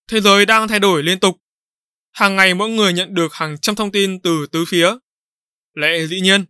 thế 0.07 0.21
giới 0.21 0.45
đang 0.45 0.67
thay 0.67 0.79
đổi 0.79 1.03
liên 1.03 1.19
tục. 1.19 1.37
Hàng 2.11 2.35
ngày 2.35 2.53
mỗi 2.53 2.69
người 2.69 2.93
nhận 2.93 3.13
được 3.13 3.33
hàng 3.33 3.57
trăm 3.57 3.75
thông 3.75 3.91
tin 3.91 4.21
từ 4.21 4.47
tứ 4.51 4.65
phía. 4.67 4.95
Lẽ 5.73 6.07
dĩ 6.07 6.21
nhiên, 6.21 6.45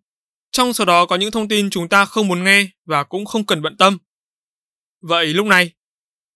trong 0.54 0.74
số 0.74 0.86
đó 0.86 1.06
có 1.06 1.16
những 1.16 1.32
thông 1.32 1.48
tin 1.48 1.70
chúng 1.70 1.90
ta 1.90 2.06
không 2.06 2.28
muốn 2.28 2.44
nghe 2.44 2.68
và 2.86 3.04
cũng 3.04 3.26
không 3.26 3.46
cần 3.46 3.62
bận 3.62 3.78
tâm. 3.78 3.98
Vậy 5.02 5.26
lúc 5.26 5.46
này, 5.46 5.72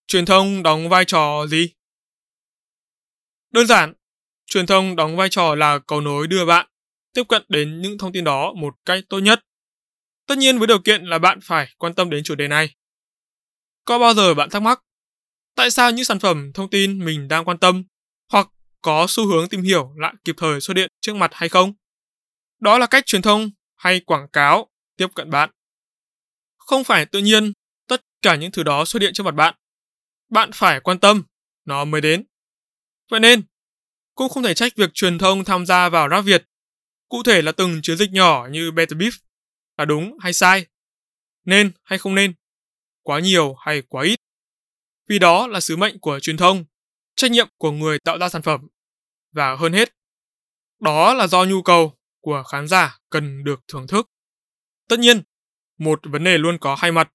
truyền 0.06 0.26
thông 0.26 0.62
đóng 0.62 0.88
vai 0.88 1.04
trò 1.04 1.46
gì? 1.46 1.72
Đơn 3.50 3.66
giản, 3.66 3.94
truyền 4.46 4.66
thông 4.66 4.96
đóng 4.96 5.16
vai 5.16 5.28
trò 5.28 5.54
là 5.54 5.78
cầu 5.78 6.00
nối 6.00 6.26
đưa 6.26 6.44
bạn 6.44 6.66
tiếp 7.14 7.22
cận 7.28 7.42
đến 7.48 7.82
những 7.82 7.98
thông 7.98 8.12
tin 8.12 8.24
đó 8.24 8.52
một 8.52 8.74
cách 8.84 9.04
tốt 9.08 9.18
nhất. 9.18 9.44
Tất 10.26 10.38
nhiên 10.38 10.58
với 10.58 10.66
điều 10.66 10.78
kiện 10.78 11.04
là 11.04 11.18
bạn 11.18 11.38
phải 11.42 11.68
quan 11.78 11.94
tâm 11.94 12.10
đến 12.10 12.24
chủ 12.24 12.34
đề 12.34 12.48
này. 12.48 12.74
Có 13.84 13.98
bao 13.98 14.14
giờ 14.14 14.34
bạn 14.34 14.50
thắc 14.50 14.62
mắc 14.62 14.82
tại 15.54 15.70
sao 15.70 15.90
những 15.90 16.04
sản 16.04 16.20
phẩm 16.20 16.52
thông 16.54 16.70
tin 16.70 17.04
mình 17.04 17.28
đang 17.28 17.44
quan 17.44 17.58
tâm 17.58 17.84
hoặc 18.32 18.48
có 18.82 19.06
xu 19.08 19.26
hướng 19.26 19.48
tìm 19.48 19.62
hiểu 19.62 19.92
lại 19.96 20.14
kịp 20.24 20.34
thời 20.38 20.60
xuất 20.60 20.76
hiện 20.76 20.90
trước 21.00 21.16
mặt 21.16 21.30
hay 21.34 21.48
không? 21.48 21.72
Đó 22.60 22.78
là 22.78 22.86
cách 22.86 23.06
truyền 23.06 23.22
thông 23.22 23.50
hay 23.78 24.00
quảng 24.00 24.28
cáo 24.28 24.70
tiếp 24.96 25.06
cận 25.14 25.30
bạn. 25.30 25.50
Không 26.56 26.84
phải 26.84 27.06
tự 27.06 27.18
nhiên 27.18 27.52
tất 27.86 28.04
cả 28.22 28.36
những 28.36 28.50
thứ 28.50 28.62
đó 28.62 28.84
xuất 28.84 29.02
hiện 29.02 29.12
trước 29.14 29.22
mặt 29.22 29.34
bạn. 29.34 29.54
Bạn 30.28 30.50
phải 30.54 30.80
quan 30.80 30.98
tâm, 30.98 31.22
nó 31.64 31.84
mới 31.84 32.00
đến. 32.00 32.24
Vậy 33.10 33.20
nên, 33.20 33.42
cũng 34.14 34.28
không 34.28 34.42
thể 34.42 34.54
trách 34.54 34.72
việc 34.76 34.90
truyền 34.94 35.18
thông 35.18 35.44
tham 35.44 35.66
gia 35.66 35.88
vào 35.88 36.08
rap 36.08 36.24
Việt. 36.24 36.44
Cụ 37.08 37.22
thể 37.22 37.42
là 37.42 37.52
từng 37.52 37.80
chiến 37.82 37.96
dịch 37.96 38.10
nhỏ 38.10 38.48
như 38.50 38.70
Better 38.70 38.98
Beef 38.98 39.18
là 39.76 39.84
đúng 39.84 40.18
hay 40.20 40.32
sai, 40.32 40.66
nên 41.44 41.72
hay 41.82 41.98
không 41.98 42.14
nên, 42.14 42.34
quá 43.02 43.20
nhiều 43.20 43.54
hay 43.54 43.82
quá 43.82 44.04
ít. 44.04 44.20
Vì 45.08 45.18
đó 45.18 45.46
là 45.46 45.60
sứ 45.60 45.76
mệnh 45.76 45.98
của 45.98 46.20
truyền 46.20 46.36
thông, 46.36 46.64
trách 47.16 47.30
nhiệm 47.30 47.48
của 47.56 47.70
người 47.70 47.98
tạo 47.98 48.18
ra 48.18 48.28
sản 48.28 48.42
phẩm. 48.42 48.68
Và 49.32 49.56
hơn 49.56 49.72
hết, 49.72 49.94
đó 50.80 51.14
là 51.14 51.26
do 51.26 51.44
nhu 51.44 51.62
cầu 51.62 51.97
của 52.20 52.42
khán 52.42 52.68
giả 52.68 52.98
cần 53.10 53.44
được 53.44 53.60
thưởng 53.68 53.86
thức. 53.86 54.10
Tất 54.88 54.98
nhiên, 54.98 55.22
một 55.78 56.00
vấn 56.02 56.24
đề 56.24 56.38
luôn 56.38 56.58
có 56.58 56.74
hai 56.74 56.92
mặt. 56.92 57.12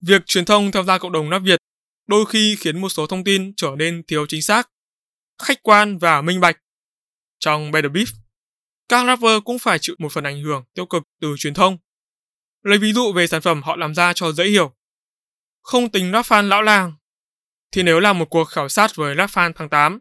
Việc 0.00 0.22
truyền 0.26 0.44
thông 0.44 0.72
tham 0.72 0.86
gia 0.86 0.98
cộng 0.98 1.12
đồng 1.12 1.30
Nắp 1.30 1.42
Việt 1.42 1.60
đôi 2.06 2.26
khi 2.26 2.56
khiến 2.60 2.80
một 2.80 2.88
số 2.88 3.06
thông 3.06 3.24
tin 3.24 3.52
trở 3.56 3.70
nên 3.78 4.02
thiếu 4.06 4.26
chính 4.28 4.42
xác, 4.42 4.70
khách 5.42 5.62
quan 5.62 5.98
và 5.98 6.22
minh 6.22 6.40
bạch. 6.40 6.58
Trong 7.38 7.70
Better 7.70 7.92
Beef, 7.92 8.06
các 8.88 9.06
rapper 9.06 9.42
cũng 9.44 9.58
phải 9.58 9.78
chịu 9.78 9.94
một 9.98 10.12
phần 10.12 10.24
ảnh 10.24 10.42
hưởng 10.42 10.64
tiêu 10.74 10.86
cực 10.86 11.02
từ 11.20 11.34
truyền 11.38 11.54
thông. 11.54 11.78
Lấy 12.62 12.78
ví 12.78 12.92
dụ 12.92 13.12
về 13.12 13.26
sản 13.26 13.42
phẩm 13.42 13.62
họ 13.62 13.76
làm 13.76 13.94
ra 13.94 14.12
cho 14.12 14.32
dễ 14.32 14.44
hiểu. 14.44 14.74
Không 15.62 15.90
tính 15.90 16.12
rap 16.12 16.26
fan 16.26 16.48
lão 16.48 16.62
làng, 16.62 16.92
thì 17.72 17.82
nếu 17.82 18.00
làm 18.00 18.18
một 18.18 18.26
cuộc 18.30 18.44
khảo 18.44 18.68
sát 18.68 18.90
với 18.94 19.14
rap 19.16 19.30
fan 19.30 19.52
tháng 19.54 19.68
8, 19.68 19.98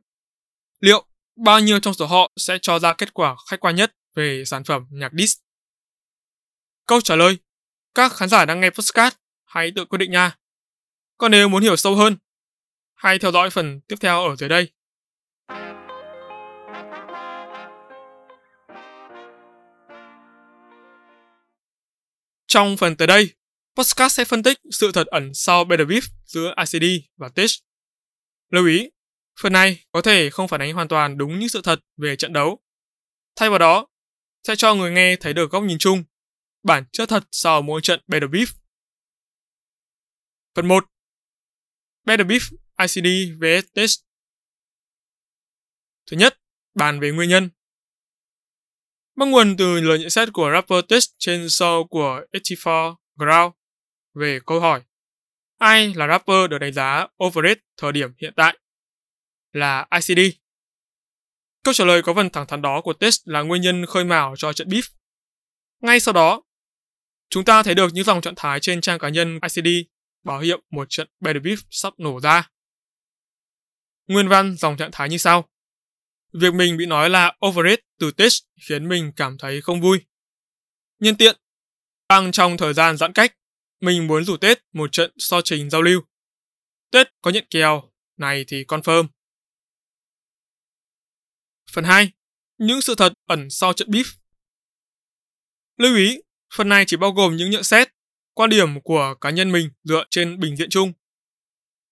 liệu 0.80 1.06
bao 1.46 1.60
nhiêu 1.60 1.80
trong 1.80 1.94
số 1.94 2.06
họ 2.06 2.32
sẽ 2.38 2.58
cho 2.62 2.80
ra 2.80 2.94
kết 2.94 3.14
quả 3.14 3.36
khách 3.50 3.60
quan 3.60 3.76
nhất 3.76 3.94
về 4.16 4.44
sản 4.46 4.64
phẩm 4.64 4.86
nhạc 4.90 5.12
diss? 5.18 5.38
Câu 6.88 7.02
trả 7.02 7.16
lời, 7.16 7.38
các 7.96 8.14
khán 8.14 8.30
giả 8.30 8.46
đang 8.46 8.60
nghe 8.60 8.70
podcast 8.70 9.16
hãy 9.46 9.72
tự 9.76 9.86
quyết 9.86 9.98
định 9.98 10.12
nha. 10.12 10.38
Còn 11.18 11.32
nếu 11.32 11.50
muốn 11.50 11.64
hiểu 11.64 11.76
sâu 11.76 11.96
hơn, 11.96 12.18
hãy 12.94 13.20
theo 13.20 13.32
dõi 13.32 13.50
phần 13.50 13.82
tiếp 13.88 13.96
theo 14.00 14.24
ở 14.24 14.36
dưới 14.36 14.50
đây. 14.50 14.72
Trong 22.48 22.78
phần 22.78 22.96
tới 22.96 23.08
đây, 23.08 23.34
podcast 23.76 24.16
sẽ 24.16 24.26
phân 24.26 24.44
tích 24.44 24.60
sự 24.72 24.92
thật 24.92 25.08
ẩn 25.08 25.34
sau 25.34 25.64
Better 25.64 25.88
Beef 25.88 26.02
giữa 26.26 26.54
ICD 26.58 26.86
và 27.18 27.30
Tish. 27.30 27.64
Lưu 28.50 28.68
ý, 28.68 28.90
phần 29.42 29.54
này 29.54 29.86
có 29.92 30.02
thể 30.02 30.30
không 30.30 30.48
phản 30.48 30.62
ánh 30.62 30.74
hoàn 30.74 30.88
toàn 30.88 31.18
đúng 31.18 31.40
những 31.40 31.50
sự 31.50 31.62
thật 31.62 31.80
về 31.98 32.16
trận 32.16 32.34
đấu. 32.34 32.62
Thay 33.36 33.50
vào 33.50 33.60
đó, 33.60 33.88
sẽ 34.44 34.56
cho 34.56 34.76
người 34.76 34.92
nghe 34.92 35.16
thấy 35.16 35.34
được 35.34 35.52
góc 35.52 35.64
nhìn 35.64 35.78
chung, 35.78 36.04
bản 36.64 36.84
chất 36.92 37.10
thật 37.10 37.24
sau 37.32 37.62
mỗi 37.62 37.82
trận 37.84 38.02
Better 38.08 38.30
Beef. 38.30 38.46
Phần 40.56 40.68
1 40.68 40.86
Better 42.06 42.28
Beef 42.28 42.58
ICD 42.78 43.38
vs 43.42 43.74
Test 43.74 44.00
Thứ 46.06 46.18
nhất, 46.18 46.42
bàn 46.74 47.00
về 47.00 47.12
nguyên 47.12 47.30
nhân. 47.30 47.50
Bắt 49.16 49.28
nguồn 49.28 49.58
từ 49.58 49.82
lời 49.82 50.00
nhận 50.00 50.10
xét 50.10 50.30
của 50.34 50.52
rapper 50.54 50.86
Test 50.90 51.10
trên 51.18 51.46
show 51.46 51.88
của 51.88 52.22
84 52.32 52.96
Ground 53.16 53.54
về 54.14 54.40
câu 54.46 54.60
hỏi 54.60 54.84
Ai 55.58 55.94
là 55.94 56.08
rapper 56.08 56.50
được 56.50 56.58
đánh 56.58 56.74
giá 56.74 57.08
overrated 57.24 57.58
thời 57.78 57.92
điểm 57.92 58.14
hiện 58.18 58.34
tại? 58.36 58.58
Là 59.52 59.88
ICD. 59.92 60.20
Câu 61.64 61.74
trả 61.74 61.86
lời 61.86 62.02
có 62.02 62.14
phần 62.14 62.30
thẳng 62.30 62.48
thắn 62.48 62.62
đó 62.62 62.82
của 62.82 62.94
Test 62.94 63.22
là 63.26 63.42
nguyên 63.42 63.62
nhân 63.62 63.86
khơi 63.86 64.06
mào 64.06 64.36
cho 64.38 64.54
trận 64.54 64.70
beef. 64.70 64.90
Ngay 65.82 66.00
sau 66.00 66.14
đó, 66.14 66.42
chúng 67.30 67.46
ta 67.46 67.64
thấy 67.64 67.76
được 67.76 67.94
những 67.94 68.04
dòng 68.04 68.22
trạng 68.22 68.36
thái 68.36 68.60
trên 68.60 68.82
trang 68.82 69.00
cá 69.00 69.10
nhân 69.10 69.40
ICD 69.42 69.68
báo 70.24 70.40
hiệu 70.40 70.62
một 70.70 70.88
trận 70.90 71.08
Better 71.20 71.44
Beef 71.44 71.58
sắp 71.70 71.94
nổ 71.98 72.20
ra. 72.20 72.50
Nguyên 74.08 74.28
văn 74.28 74.56
dòng 74.58 74.78
trạng 74.78 74.92
thái 74.92 75.10
như 75.10 75.18
sau. 75.18 75.50
Việc 76.34 76.54
mình 76.54 76.78
bị 76.78 76.86
nói 76.86 77.10
là 77.10 77.36
overrated 77.48 77.80
từ 78.00 78.12
Test 78.12 78.44
khiến 78.68 78.90
mình 78.90 79.12
cảm 79.16 79.38
thấy 79.38 79.62
không 79.62 79.82
vui. 79.82 80.06
Nhân 81.00 81.16
tiện, 81.16 81.36
đang 82.10 82.32
trong 82.32 82.58
thời 82.58 82.74
gian 82.74 82.98
giãn 82.98 83.14
cách, 83.14 83.36
mình 83.82 84.08
muốn 84.08 84.24
rủ 84.24 84.38
Tết 84.38 84.64
một 84.74 84.92
trận 84.92 85.12
so 85.18 85.42
trình 85.42 85.70
giao 85.70 85.82
lưu. 85.82 86.02
Tết 86.92 87.08
có 87.22 87.32
nhận 87.32 87.46
kèo, 87.50 87.84
này 88.18 88.46
thì 88.48 88.64
confirm. 88.64 89.08
Phần 91.74 91.84
2. 91.84 92.12
Những 92.58 92.82
sự 92.82 92.96
thật 92.96 93.14
ẩn 93.26 93.50
sau 93.50 93.74
trận 93.74 93.90
beef. 93.90 94.16
Lưu 95.78 95.96
ý, 95.96 96.18
phần 96.54 96.70
này 96.70 96.84
chỉ 96.88 96.98
bao 96.98 97.12
gồm 97.12 97.36
những 97.36 97.50
nhận 97.50 97.64
xét, 97.64 97.88
quan 98.34 98.50
điểm 98.50 98.82
của 98.82 99.16
cá 99.22 99.30
nhân 99.30 99.52
mình 99.52 99.70
dựa 99.84 100.04
trên 100.10 100.40
bình 100.40 100.56
diện 100.56 100.70
chung. 100.70 100.94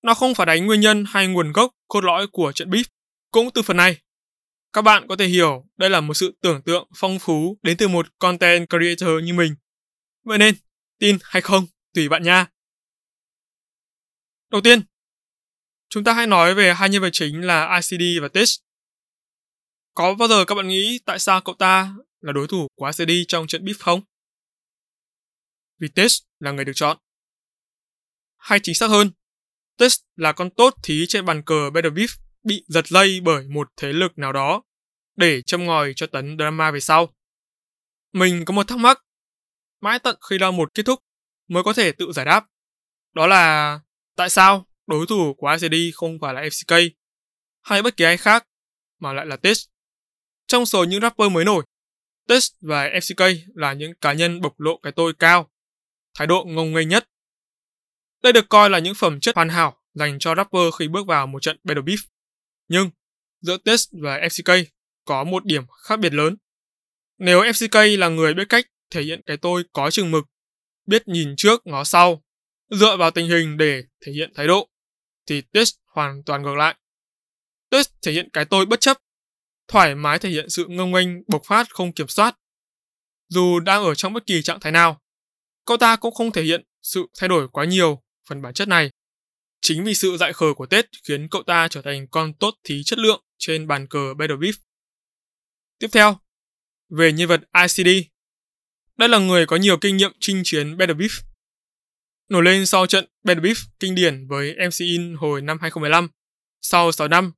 Nó 0.02 0.14
không 0.14 0.36
phải 0.36 0.46
đánh 0.46 0.66
nguyên 0.66 0.80
nhân 0.82 1.06
hay 1.08 1.28
nguồn 1.28 1.52
gốc 1.52 1.72
cốt 1.88 2.04
lõi 2.04 2.28
của 2.28 2.52
trận 2.52 2.70
beef. 2.70 2.84
Cũng 3.32 3.52
từ 3.54 3.62
phần 3.62 3.78
này, 3.78 3.98
các 4.74 4.82
bạn 4.82 5.08
có 5.08 5.16
thể 5.16 5.28
hiểu 5.28 5.66
đây 5.78 5.90
là 5.90 6.02
một 6.02 6.14
sự 6.14 6.38
tưởng 6.42 6.62
tượng 6.62 6.88
phong 6.96 7.20
phú 7.20 7.58
đến 7.62 7.78
từ 7.78 7.88
một 7.88 8.20
content 8.20 8.70
creator 8.70 9.24
như 9.24 9.34
mình. 9.34 9.56
Vậy 10.24 10.38
nên, 10.38 10.56
tin 11.00 11.18
hay 11.24 11.42
không, 11.42 11.68
tùy 11.94 12.10
bạn 12.10 12.24
nha. 12.24 12.48
Đầu 14.50 14.62
tiên, 14.62 14.82
chúng 15.90 16.04
ta 16.04 16.14
hãy 16.14 16.28
nói 16.28 16.56
về 16.56 16.74
hai 16.74 16.90
nhân 16.90 17.02
vật 17.02 17.10
chính 17.14 17.42
là 17.42 17.80
ICD 17.82 18.22
và 18.22 18.28
Tish. 18.28 18.69
Có 20.00 20.16
bao 20.16 20.28
giờ 20.28 20.46
các 20.46 20.56
bạn 20.56 20.68
nghĩ 20.68 21.00
tại 21.06 21.20
sao 21.20 21.42
cậu 21.42 21.56
ta 21.56 21.94
là 22.22 22.34
đối 22.34 22.48
thủ 22.48 22.68
của 22.76 22.86
ACD 22.86 23.12
trong 23.28 23.48
trận 23.48 23.66
BIF 23.66 23.74
không? 23.80 24.02
Vì 25.80 25.88
Tess 25.88 26.24
là 26.40 26.52
người 26.52 26.66
được 26.66 26.72
chọn. 26.76 26.98
Hay 28.38 28.60
chính 28.64 28.76
xác 28.76 28.88
hơn, 28.88 29.12
Tess 29.78 30.02
là 30.16 30.32
con 30.32 30.50
tốt 30.50 30.74
thí 30.84 31.06
trên 31.08 31.26
bàn 31.26 31.44
cờ 31.46 31.70
Battle 31.74 31.90
BIF 31.90 32.18
bị 32.44 32.64
giật 32.68 32.88
dây 32.88 33.20
bởi 33.24 33.48
một 33.48 33.70
thế 33.78 33.94
lực 33.94 34.18
nào 34.18 34.34
đó 34.34 34.64
để 35.16 35.42
châm 35.42 35.66
ngòi 35.66 35.94
cho 35.96 36.08
tấn 36.08 36.38
drama 36.38 36.72
về 36.72 36.80
sau. 36.80 37.14
Mình 38.14 38.46
có 38.46 38.54
một 38.54 38.68
thắc 38.68 38.78
mắc, 38.78 39.04
mãi 39.82 40.00
tận 40.00 40.16
khi 40.30 40.38
round 40.40 40.58
một 40.58 40.74
kết 40.74 40.84
thúc 40.84 41.00
mới 41.48 41.64
có 41.64 41.74
thể 41.74 41.92
tự 41.92 42.12
giải 42.12 42.26
đáp. 42.26 42.46
Đó 43.14 43.28
là 43.28 43.80
tại 44.16 44.30
sao 44.30 44.66
đối 44.88 45.06
thủ 45.08 45.34
của 45.38 45.56
ICD 45.62 45.96
không 45.96 46.18
phải 46.22 46.34
là 46.34 46.42
FCK 46.42 46.90
hay 47.62 47.82
bất 47.82 47.98
kỳ 47.98 48.06
ai 48.06 48.18
khác 48.18 48.48
mà 49.00 49.14
lại 49.14 49.26
là 49.26 49.38
Test. 49.38 49.70
Trong 50.50 50.66
số 50.66 50.84
những 50.84 51.02
rapper 51.02 51.32
mới 51.32 51.46
nổi, 51.46 51.64
Test 52.28 52.54
và 52.62 52.88
FCK 52.88 53.38
là 53.56 53.74
những 53.74 53.94
cá 54.02 54.14
nhân 54.14 54.42
bộc 54.42 54.60
lộ 54.60 54.78
cái 54.78 54.94
tôi 54.96 55.14
cao, 55.20 55.52
thái 56.14 56.28
độ 56.28 56.46
ngông 56.48 56.74
nghênh 56.74 56.90
nhất. 56.90 57.10
Đây 58.24 58.34
được 58.34 58.50
coi 58.50 58.70
là 58.70 58.80
những 58.80 58.96
phẩm 58.96 59.20
chất 59.20 59.36
hoàn 59.36 59.50
hảo 59.50 59.82
dành 59.94 60.20
cho 60.20 60.36
rapper 60.36 60.62
khi 60.80 60.88
bước 60.88 61.08
vào 61.08 61.28
một 61.28 61.42
trận 61.42 61.60
battle 61.64 61.82
beef. 61.82 62.08
Nhưng 62.68 62.90
giữa 63.42 63.58
Test 63.58 63.90
và 64.02 64.18
FCK 64.18 64.66
có 65.06 65.24
một 65.24 65.46
điểm 65.46 65.64
khác 65.84 66.00
biệt 66.00 66.14
lớn. 66.14 66.36
Nếu 67.18 67.42
FCK 67.42 68.00
là 68.00 68.10
người 68.10 68.34
biết 68.34 68.50
cách 68.50 68.66
thể 68.90 69.02
hiện 69.02 69.22
cái 69.26 69.38
tôi 69.38 69.64
có 69.74 69.92
chừng 69.92 70.12
mực 70.12 70.26
biết 70.86 71.08
nhìn 71.08 71.36
trước 71.38 71.68
ngó 71.68 71.84
sau, 71.84 72.24
dựa 72.70 72.98
vào 72.98 73.12
tình 73.12 73.30
hình 73.30 73.58
để 73.58 73.84
thể 74.06 74.12
hiện 74.12 74.32
thái 74.36 74.48
độ, 74.48 74.70
thì 75.26 75.42
Test 75.42 75.76
hoàn 75.86 76.24
toàn 76.24 76.42
ngược 76.42 76.56
lại. 76.56 76.76
Test 77.70 77.90
thể 78.02 78.12
hiện 78.12 78.30
cái 78.34 78.46
tôi 78.46 78.66
bất 78.66 78.80
chấp, 78.80 78.98
thoải 79.70 79.96
mái 79.96 80.20
thể 80.20 80.30
hiện 80.30 80.50
sự 80.50 80.66
ngông 80.70 80.92
nghênh 80.92 81.08
bộc 81.28 81.42
phát 81.46 81.70
không 81.70 81.94
kiểm 81.94 82.08
soát. 82.08 82.36
Dù 83.30 83.60
đang 83.60 83.84
ở 83.84 83.96
trong 83.96 84.14
bất 84.14 84.26
kỳ 84.26 84.42
trạng 84.42 84.60
thái 84.60 84.72
nào, 84.72 85.02
cậu 85.66 85.78
ta 85.78 85.96
cũng 85.96 86.14
không 86.14 86.32
thể 86.32 86.44
hiện 86.44 86.64
sự 86.82 87.06
thay 87.18 87.30
đổi 87.30 87.48
quá 87.48 87.66
nhiều 87.66 88.04
phần 88.30 88.42
bản 88.42 88.54
chất 88.54 88.68
này. 88.68 88.90
Chính 89.62 89.84
vì 89.84 89.94
sự 89.94 90.18
dại 90.18 90.34
khờ 90.34 90.54
của 90.56 90.66
Tết 90.66 90.86
khiến 91.08 91.28
cậu 91.30 91.44
ta 91.44 91.68
trở 91.68 91.82
thành 91.82 92.08
con 92.08 92.34
tốt 92.34 92.56
thí 92.64 92.84
chất 92.84 93.00
lượng 93.00 93.24
trên 93.38 93.68
bàn 93.68 93.88
cờ 93.88 94.14
Battle 94.14 94.36
Beef. 94.36 94.54
Tiếp 95.80 95.88
theo, 95.92 96.18
về 96.90 97.12
nhân 97.12 97.28
vật 97.28 97.42
ICD 97.68 98.10
đây 99.00 99.10
là 99.10 99.20
người 99.20 99.46
có 99.46 99.56
nhiều 99.56 99.78
kinh 99.78 99.98
nghiệm 99.98 100.12
chinh 100.20 100.42
chiến 100.46 100.78
Battle 100.78 100.96
Beef. 100.96 101.22
Nổi 102.30 102.44
lên 102.44 102.66
sau 102.66 102.88
trận 102.88 103.06
Battle 103.24 103.44
Beef 103.44 103.68
kinh 103.80 103.96
điển 103.96 104.28
với 104.28 104.56
MC 104.68 104.80
In 104.80 105.16
hồi 105.16 105.42
năm 105.42 105.58
2015. 105.62 106.10
Sau 106.62 106.92
6 106.92 107.08
năm, 107.08 107.32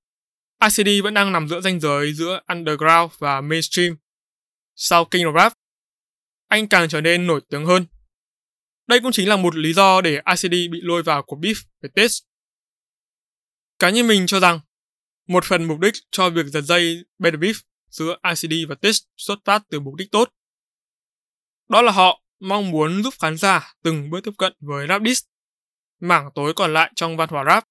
ICD 0.62 1.04
vẫn 1.04 1.14
đang 1.14 1.32
nằm 1.32 1.48
giữa 1.48 1.62
ranh 1.62 1.80
giới 1.80 2.14
giữa 2.14 2.42
underground 2.48 3.14
và 3.20 3.42
mainstream. 3.42 3.96
Sau 4.76 5.06
King 5.06 5.22
of 5.22 5.38
Rap, 5.38 5.54
anh 6.48 6.68
càng 6.68 6.90
trở 6.90 7.02
nên 7.02 7.28
nổi 7.28 7.42
tiếng 7.50 7.66
hơn. 7.66 7.86
Đây 8.88 9.00
cũng 9.00 9.12
chính 9.12 9.30
là 9.30 9.38
một 9.38 9.56
lý 9.56 9.74
do 9.74 10.02
để 10.02 10.22
ICD 10.26 10.52
bị 10.52 10.80
lôi 10.82 11.04
vào 11.04 11.24
cuộc 11.24 11.40
beef 11.40 11.64
với 11.82 11.92
Test. 11.96 12.24
Cá 13.80 13.90
nhân 13.90 14.08
mình 14.08 14.28
cho 14.28 14.40
rằng, 14.40 14.60
một 15.28 15.46
phần 15.46 15.64
mục 15.64 15.80
đích 15.80 15.94
cho 16.12 16.30
việc 16.30 16.46
giật 16.46 16.62
dây 16.62 17.04
Battle 17.20 17.40
Beef 17.40 17.62
giữa 17.90 18.18
ICD 18.30 18.54
và 18.70 18.76
Test 18.76 19.04
xuất 19.18 19.40
phát 19.46 19.64
từ 19.70 19.80
mục 19.80 19.96
đích 19.96 20.12
tốt. 20.12 20.34
Đó 21.70 21.82
là 21.82 21.92
họ 21.92 22.24
mong 22.40 22.72
muốn 22.72 23.04
giúp 23.04 23.14
khán 23.22 23.38
giả 23.38 23.74
từng 23.84 24.10
bước 24.10 24.20
tiếp 24.24 24.32
cận 24.38 24.54
với 24.60 24.88
rap 24.88 25.02
diss, 25.06 25.26
mảng 26.00 26.30
tối 26.36 26.54
còn 26.56 26.74
lại 26.74 26.92
trong 26.96 27.18
văn 27.18 27.30
hóa 27.30 27.44
rap. 27.48 27.68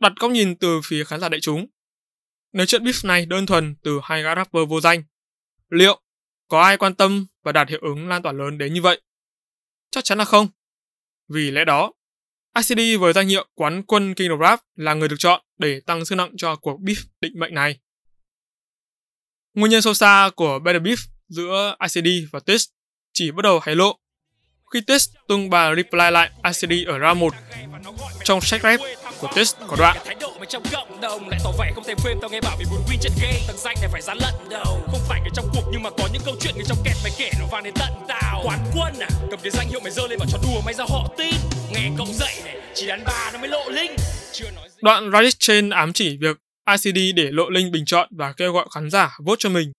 Đặt 0.00 0.12
góc 0.20 0.30
nhìn 0.30 0.56
từ 0.56 0.80
phía 0.84 1.04
khán 1.04 1.20
giả 1.20 1.28
đại 1.28 1.40
chúng. 1.40 1.66
Nếu 2.52 2.66
trận 2.66 2.84
beef 2.84 3.08
này 3.08 3.26
đơn 3.26 3.46
thuần 3.46 3.74
từ 3.82 4.00
hai 4.02 4.22
gã 4.22 4.34
rapper 4.34 4.68
vô 4.68 4.80
danh, 4.80 5.02
liệu 5.68 6.00
có 6.48 6.62
ai 6.62 6.76
quan 6.76 6.94
tâm 6.94 7.26
và 7.42 7.52
đạt 7.52 7.68
hiệu 7.68 7.78
ứng 7.82 8.08
lan 8.08 8.22
tỏa 8.22 8.32
lớn 8.32 8.58
đến 8.58 8.74
như 8.74 8.82
vậy? 8.82 9.00
Chắc 9.90 10.04
chắn 10.04 10.18
là 10.18 10.24
không. 10.24 10.48
Vì 11.28 11.50
lẽ 11.50 11.64
đó, 11.64 11.92
ICD 12.56 13.00
với 13.00 13.12
danh 13.12 13.28
hiệu 13.28 13.48
quán 13.54 13.82
quân 13.82 14.14
King 14.14 14.28
of 14.28 14.40
Rap 14.40 14.60
là 14.74 14.94
người 14.94 15.08
được 15.08 15.16
chọn 15.18 15.42
để 15.58 15.80
tăng 15.86 16.04
sức 16.04 16.14
nặng 16.14 16.32
cho 16.36 16.56
cuộc 16.56 16.80
beef 16.80 17.04
định 17.20 17.32
mệnh 17.36 17.54
này. 17.54 17.80
Nguyên 19.54 19.70
nhân 19.70 19.82
sâu 19.82 19.94
xa 19.94 20.30
của 20.36 20.58
Battle 20.58 20.80
Beef 20.80 21.08
giữa 21.28 21.76
ICD 21.80 22.08
và 22.32 22.40
Test 22.40 22.68
chỉ 23.12 23.30
bắt 23.30 23.42
đầu 23.42 23.60
hé 23.62 23.74
lộ. 23.74 23.99
Khi 24.74 24.80
Test 24.80 25.10
tung 25.28 25.50
bài 25.50 25.72
reply 25.76 26.10
lại 26.12 26.30
ICD 26.44 26.88
ở 26.88 26.98
round 26.98 27.20
1, 27.20 27.34
trong 28.24 28.40
sách 28.40 28.62
rap 28.62 28.80
của 29.20 29.28
Test 29.36 29.56
có 29.68 29.76
đoạn. 29.78 29.96
Trong 30.48 30.62
cộng 30.72 31.00
đồng 31.00 31.28
lại 31.28 31.40
tỏ 31.44 31.52
vẻ 31.58 31.72
không 31.74 31.84
thèm 31.84 31.96
quên 32.04 32.18
tao 32.20 32.30
nghe 32.30 32.40
bảo 32.40 32.56
vì 32.58 32.64
muốn 32.70 32.80
win 32.88 32.98
trận 33.00 33.12
game 33.22 33.40
tầng 33.48 33.56
danh 33.58 33.76
này 33.80 33.90
phải 33.92 34.02
dán 34.02 34.18
lận 34.18 34.34
đầu. 34.50 34.80
Không 34.86 35.00
phải 35.08 35.20
người 35.20 35.30
trong 35.34 35.48
cuộc 35.54 35.62
nhưng 35.72 35.82
mà 35.82 35.90
có 35.90 36.08
những 36.12 36.22
câu 36.24 36.34
chuyện 36.40 36.54
người 36.54 36.64
trong 36.68 36.78
kẹt 36.84 36.94
phải 37.02 37.12
kể 37.18 37.30
nó 37.40 37.46
vang 37.52 37.62
đến 37.62 37.74
tận 37.74 37.92
tao. 38.08 38.42
Quán 38.44 38.58
quân 38.74 38.94
à 39.00 39.08
cầm 39.30 39.40
cái 39.42 39.50
danh 39.50 39.68
hiệu 39.68 39.80
mày 39.80 39.90
dơ 39.90 40.06
lên 40.08 40.18
bảo 40.18 40.28
cho 40.32 40.38
đùa 40.42 40.60
mày 40.64 40.74
ra 40.74 40.84
họ 40.88 41.08
tin. 41.18 41.34
Nghe 41.72 41.90
cậu 41.98 42.06
dậy 42.06 42.34
này 42.44 42.56
chỉ 42.74 42.86
đàn 42.86 43.04
bà 43.04 43.30
nó 43.32 43.38
mới 43.38 43.48
lộ 43.48 43.70
linh 43.70 43.96
chưa 44.32 44.50
nói 44.50 44.68
gì. 44.68 44.76
đoạn 44.82 45.10
Reddit 45.12 45.34
trên 45.38 45.70
ám 45.70 45.92
chỉ 45.92 46.16
việc 46.20 46.36
ICD 46.70 47.16
để 47.16 47.28
lộ 47.30 47.50
link 47.50 47.72
bình 47.72 47.84
chọn 47.84 48.08
và 48.18 48.32
kêu 48.32 48.52
gọi 48.52 48.66
khán 48.74 48.90
giả 48.90 49.16
vote 49.24 49.38
cho 49.38 49.48
mình. 49.48 49.72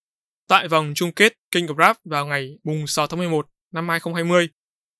Tại 0.48 0.67
vòng 0.67 0.93
chung 0.95 1.12
kết 1.12 1.33
King 1.51 1.65
of 1.65 1.77
Rap 1.77 1.98
vào 2.05 2.25
ngày 2.25 2.50
6 2.88 3.07
tháng 3.07 3.19
11 3.19 3.48
năm 3.74 3.89
2020. 3.89 4.48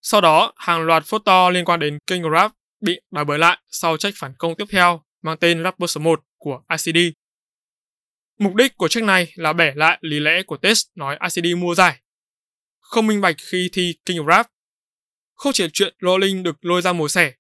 Sau 0.02 0.22
đó, 0.22 0.54
hàng 0.56 0.82
loạt 0.82 1.04
phốt 1.06 1.22
to 1.26 1.50
liên 1.50 1.66
quan 1.66 1.80
đến 1.80 1.98
King 2.08 2.22
Grab 2.22 2.52
bị 2.82 3.02
đào 3.12 3.26
bới 3.26 3.40
lại 3.40 3.58
sau 3.72 3.98
trách 3.98 4.14
phản 4.18 4.34
công 4.38 4.56
tiếp 4.56 4.66
theo 4.70 5.02
mang 5.22 5.38
tên 5.38 5.64
Rapper 5.64 5.90
số 5.90 6.02
1 6.02 6.24
của 6.38 6.62
ICD. 6.70 6.98
Mục 8.40 8.56
đích 8.56 8.78
của 8.78 8.88
check 8.88 9.06
này 9.06 9.32
là 9.36 9.54
bẻ 9.54 9.72
lại 9.76 9.98
lý 10.02 10.20
lẽ 10.20 10.44
của 10.44 10.58
test 10.58 10.88
nói 10.96 11.18
ICD 11.30 11.58
mua 11.58 11.76
giải. 11.76 12.00
Không 12.80 13.08
minh 13.08 13.22
bạch 13.22 13.36
khi 13.52 13.70
thi 13.74 13.96
King 14.06 14.18
of 14.18 14.28
Rap. 14.30 14.48
Không 15.34 15.54
chỉ 15.54 15.68
chuyện 15.74 15.96
Rolling 16.02 16.44
được 16.44 16.66
lôi 16.66 16.82
ra 16.82 16.94
mùa 16.94 17.08
xẻ. 17.08 17.34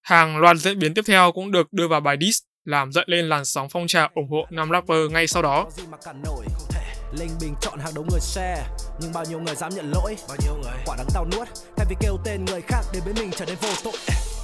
Hàng 0.00 0.36
loạt 0.36 0.56
diễn 0.56 0.78
biến 0.78 0.94
tiếp 0.94 1.02
theo 1.06 1.32
cũng 1.32 1.50
được 1.50 1.72
đưa 1.72 1.88
vào 1.88 2.00
bài 2.00 2.16
diss 2.20 2.42
làm 2.64 2.92
dậy 2.92 3.04
lên 3.06 3.28
làn 3.28 3.44
sóng 3.44 3.68
phong 3.68 3.86
trào 3.86 4.10
ủng 4.14 4.28
hộ 4.30 4.46
nam 4.50 4.68
rapper 4.70 5.10
ngay 5.10 5.26
sau 5.26 5.42
đó. 5.42 5.68
Linh 7.12 7.30
Bình 7.40 7.54
chọn 7.60 7.78
hàng 7.78 7.94
đầu 7.94 8.04
người 8.10 8.20
share. 8.20 8.66
Nhưng 9.00 9.12
bao 9.12 9.24
nhiêu 9.24 9.40
người 9.40 9.54
dám 9.54 9.74
nhận 9.74 9.90
lỗi? 9.90 10.16
Bao 10.28 10.36
nhiêu 10.44 10.54
người? 10.54 10.78
Quả 10.86 10.96
đắng 10.96 11.06
tao 11.14 11.24
nuốt 11.24 11.48
Thay 11.76 11.86
vì 11.88 11.96
kêu 12.00 12.16
tên 12.24 12.44
người 12.44 12.60
khác 12.60 12.80
để 12.92 13.00
với 13.04 13.14
mình 13.14 13.30
trở 13.36 13.44
nên 13.44 13.56
vô 13.60 13.68
tội. 13.84 13.94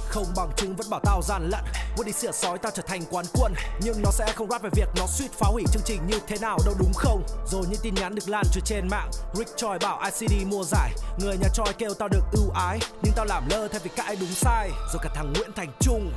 Không 0.09 0.25
bằng 0.35 0.49
chứng 0.55 0.75
vẫn 0.75 0.89
bảo 0.89 0.99
tao 1.03 1.21
gian 1.21 1.49
lận. 1.49 1.63
Muốn 1.97 2.05
đi 2.05 2.11
xỉa 2.11 2.31
sói 2.31 2.57
tao 2.57 2.71
trở 2.75 2.83
thành 2.87 3.01
quán 3.11 3.25
quân. 3.33 3.53
Nhưng 3.81 4.01
nó 4.03 4.11
sẽ 4.11 4.25
không 4.35 4.49
rap 4.49 4.61
về 4.61 4.69
việc 4.73 4.89
nó 4.97 5.07
suýt 5.07 5.31
phá 5.31 5.47
hủy 5.47 5.63
chương 5.71 5.81
trình 5.85 6.01
như 6.07 6.19
thế 6.27 6.37
nào 6.41 6.57
đâu 6.65 6.75
đúng 6.79 6.93
không? 6.95 7.23
Rồi 7.45 7.63
những 7.69 7.79
tin 7.83 7.95
nhắn 7.95 8.15
được 8.15 8.29
lan 8.29 8.43
truyền 8.53 8.63
trên 8.63 8.87
mạng. 8.87 9.09
Rick 9.33 9.57
Choi 9.57 9.79
bảo 9.79 10.01
ICD 10.05 10.47
mua 10.47 10.63
giải. 10.63 10.91
Người 11.19 11.37
nhà 11.37 11.47
Choi 11.53 11.73
kêu 11.77 11.93
tao 11.93 12.07
được 12.07 12.23
ưu 12.31 12.49
ái. 12.49 12.79
Nhưng 13.01 13.13
tao 13.15 13.25
làm 13.25 13.47
lơ 13.49 13.67
thay 13.67 13.79
vì 13.83 13.89
cãi 13.95 14.15
đúng 14.19 14.31
sai. 14.31 14.69
Rồi 14.93 14.99
cả 15.03 15.09
thằng 15.15 15.33
Nguyễn 15.33 15.51
Thành 15.55 15.71
Trung. 15.79 16.11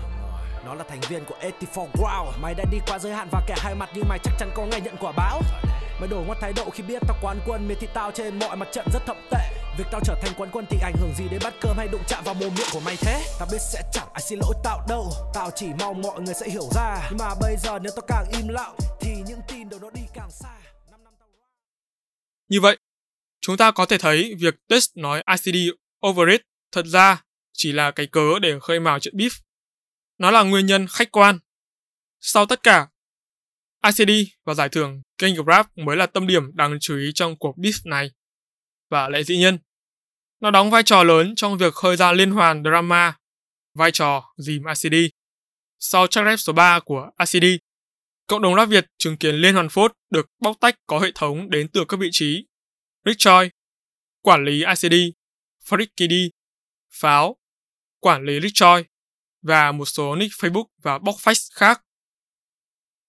Nó 0.66 0.74
là 0.74 0.84
thành 0.88 1.00
viên 1.08 1.24
của 1.24 1.34
84 1.42 1.88
Ground. 1.92 2.42
Mày 2.42 2.54
đã 2.54 2.64
đi 2.70 2.78
qua 2.86 2.98
giới 2.98 3.12
hạn 3.12 3.28
và 3.32 3.42
kẻ 3.46 3.54
hai 3.58 3.74
mặt 3.74 3.90
như 3.94 4.02
mày 4.08 4.18
chắc 4.22 4.32
chắn 4.38 4.50
có 4.54 4.66
ngày 4.66 4.80
nhận 4.80 4.96
quả 5.00 5.12
báo 5.12 5.40
mới 6.00 6.08
đổi 6.08 6.24
ngoắt 6.26 6.38
thái 6.40 6.52
độ 6.52 6.70
khi 6.70 6.82
biết 6.82 7.02
tao 7.08 7.16
quán 7.22 7.40
quân 7.46 7.68
Miệt 7.68 7.78
thị 7.80 7.88
tao 7.94 8.10
trên 8.10 8.38
mọi 8.38 8.56
mặt 8.56 8.68
trận 8.72 8.86
rất 8.92 9.00
thậm 9.06 9.16
tệ. 9.30 9.38
Việc 9.78 9.84
tao 9.92 10.00
trở 10.04 10.14
thành 10.22 10.32
quán 10.36 10.50
quân 10.52 10.66
thì 10.70 10.78
ảnh 10.82 10.94
hưởng 11.00 11.14
gì 11.16 11.24
đến 11.30 11.40
bát 11.44 11.54
cơm 11.60 11.76
hay 11.76 11.88
đụng 11.88 12.02
chạm 12.08 12.24
vào 12.24 12.34
mồm 12.34 12.54
miệng 12.54 12.66
của 12.72 12.80
mày 12.80 12.96
thế? 12.96 13.24
Tao 13.38 13.48
biết 13.52 13.58
sẽ 13.72 13.82
chẳng 13.92 14.08
ai 14.12 14.22
xin 14.22 14.38
lỗi 14.38 14.54
tao 14.64 14.86
đâu. 14.88 15.12
Tao 15.34 15.50
chỉ 15.56 15.66
mong 15.80 16.02
mọi 16.02 16.20
người 16.20 16.34
sẽ 16.34 16.48
hiểu 16.50 16.68
ra. 16.74 17.08
Nhưng 17.10 17.18
mà 17.18 17.34
bây 17.40 17.56
giờ 17.56 17.78
nếu 17.82 17.92
tao 17.96 18.04
càng 18.08 18.24
im 18.38 18.48
lặng 18.48 18.76
Thì 19.00 19.10
những 19.26 19.40
tin 19.48 19.68
đầu 19.68 19.80
nó 19.80 19.90
đi 19.90 20.02
càng 20.14 20.30
xa. 20.30 20.56
Như 22.48 22.60
vậy, 22.60 22.78
chúng 23.40 23.56
ta 23.56 23.70
có 23.70 23.86
thể 23.86 23.98
thấy 23.98 24.34
việc 24.38 24.54
test 24.68 24.96
nói 24.96 25.22
ICD 25.26 25.56
overrated 26.06 26.40
thật 26.72 26.86
ra 26.86 27.22
chỉ 27.52 27.72
là 27.72 27.90
cái 27.90 28.06
cớ 28.06 28.38
để 28.42 28.58
khơi 28.60 28.80
mào 28.80 28.98
chuyện 28.98 29.16
beef. 29.16 29.40
Nó 30.18 30.30
là 30.30 30.42
nguyên 30.42 30.66
nhân 30.66 30.86
khách 30.90 31.12
quan. 31.12 31.38
Sau 32.20 32.46
tất 32.46 32.62
cả, 32.62 32.88
ICD 33.86 34.10
và 34.44 34.54
giải 34.54 34.68
thưởng 34.68 35.02
kênh 35.18 35.34
Grab 35.44 35.66
mới 35.76 35.96
là 35.96 36.06
tâm 36.06 36.26
điểm 36.26 36.56
đáng 36.56 36.78
chú 36.80 36.96
ý 36.96 37.10
trong 37.14 37.38
cuộc 37.38 37.56
beef 37.56 37.80
này. 37.84 38.10
Và 38.90 39.08
lẽ 39.08 39.22
dĩ 39.22 39.36
nhiên, 39.36 39.58
nó 40.40 40.50
đóng 40.50 40.70
vai 40.70 40.82
trò 40.82 41.04
lớn 41.04 41.34
trong 41.36 41.58
việc 41.58 41.74
khơi 41.74 41.96
ra 41.96 42.12
liên 42.12 42.30
hoàn 42.30 42.62
drama, 42.62 43.18
vai 43.74 43.90
trò 43.92 44.34
dìm 44.36 44.62
ICD. 44.64 44.94
Sau 45.78 46.06
track 46.06 46.26
rap 46.26 46.40
số 46.40 46.52
3 46.52 46.80
của 46.80 47.10
ICD, 47.18 47.46
cộng 48.26 48.42
đồng 48.42 48.54
rap 48.54 48.68
Việt 48.68 48.86
chứng 48.98 49.16
kiến 49.16 49.34
liên 49.34 49.54
hoàn 49.54 49.68
phốt 49.68 49.92
được 50.10 50.26
bóc 50.40 50.56
tách 50.60 50.74
có 50.86 50.98
hệ 50.98 51.12
thống 51.14 51.50
đến 51.50 51.68
từ 51.68 51.84
các 51.88 52.00
vị 52.00 52.08
trí 52.12 52.46
Rick 53.04 53.18
Choi, 53.18 53.50
quản 54.22 54.44
lý 54.44 54.64
ICD, 54.64 54.94
Freaky 55.64 56.08
D, 56.08 56.12
Pháo, 56.90 57.36
quản 58.00 58.24
lý 58.24 58.40
Rick 58.40 58.54
Choi 58.54 58.84
và 59.42 59.72
một 59.72 59.84
số 59.84 60.16
nick 60.16 60.34
Facebook 60.34 60.64
và 60.82 60.98
bóc 60.98 61.14
khác. 61.54 61.82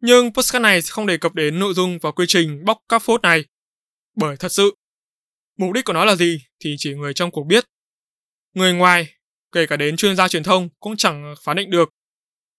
Nhưng 0.01 0.33
postcard 0.33 0.63
này 0.63 0.81
không 0.81 1.05
đề 1.05 1.17
cập 1.17 1.33
đến 1.33 1.59
nội 1.59 1.73
dung 1.73 1.99
và 2.01 2.11
quy 2.11 2.25
trình 2.27 2.65
bóc 2.65 2.77
các 2.89 2.99
phốt 2.99 3.21
này. 3.21 3.45
Bởi 4.15 4.37
thật 4.37 4.51
sự, 4.51 4.75
mục 5.57 5.73
đích 5.73 5.85
của 5.85 5.93
nó 5.93 6.05
là 6.05 6.15
gì 6.15 6.37
thì 6.59 6.75
chỉ 6.77 6.93
người 6.93 7.13
trong 7.13 7.31
cuộc 7.31 7.43
biết. 7.43 7.65
Người 8.53 8.73
ngoài, 8.73 9.15
kể 9.51 9.65
cả 9.65 9.77
đến 9.77 9.97
chuyên 9.97 10.15
gia 10.15 10.27
truyền 10.27 10.43
thông 10.43 10.69
cũng 10.79 10.97
chẳng 10.97 11.35
phán 11.43 11.57
định 11.57 11.69
được. 11.69 11.89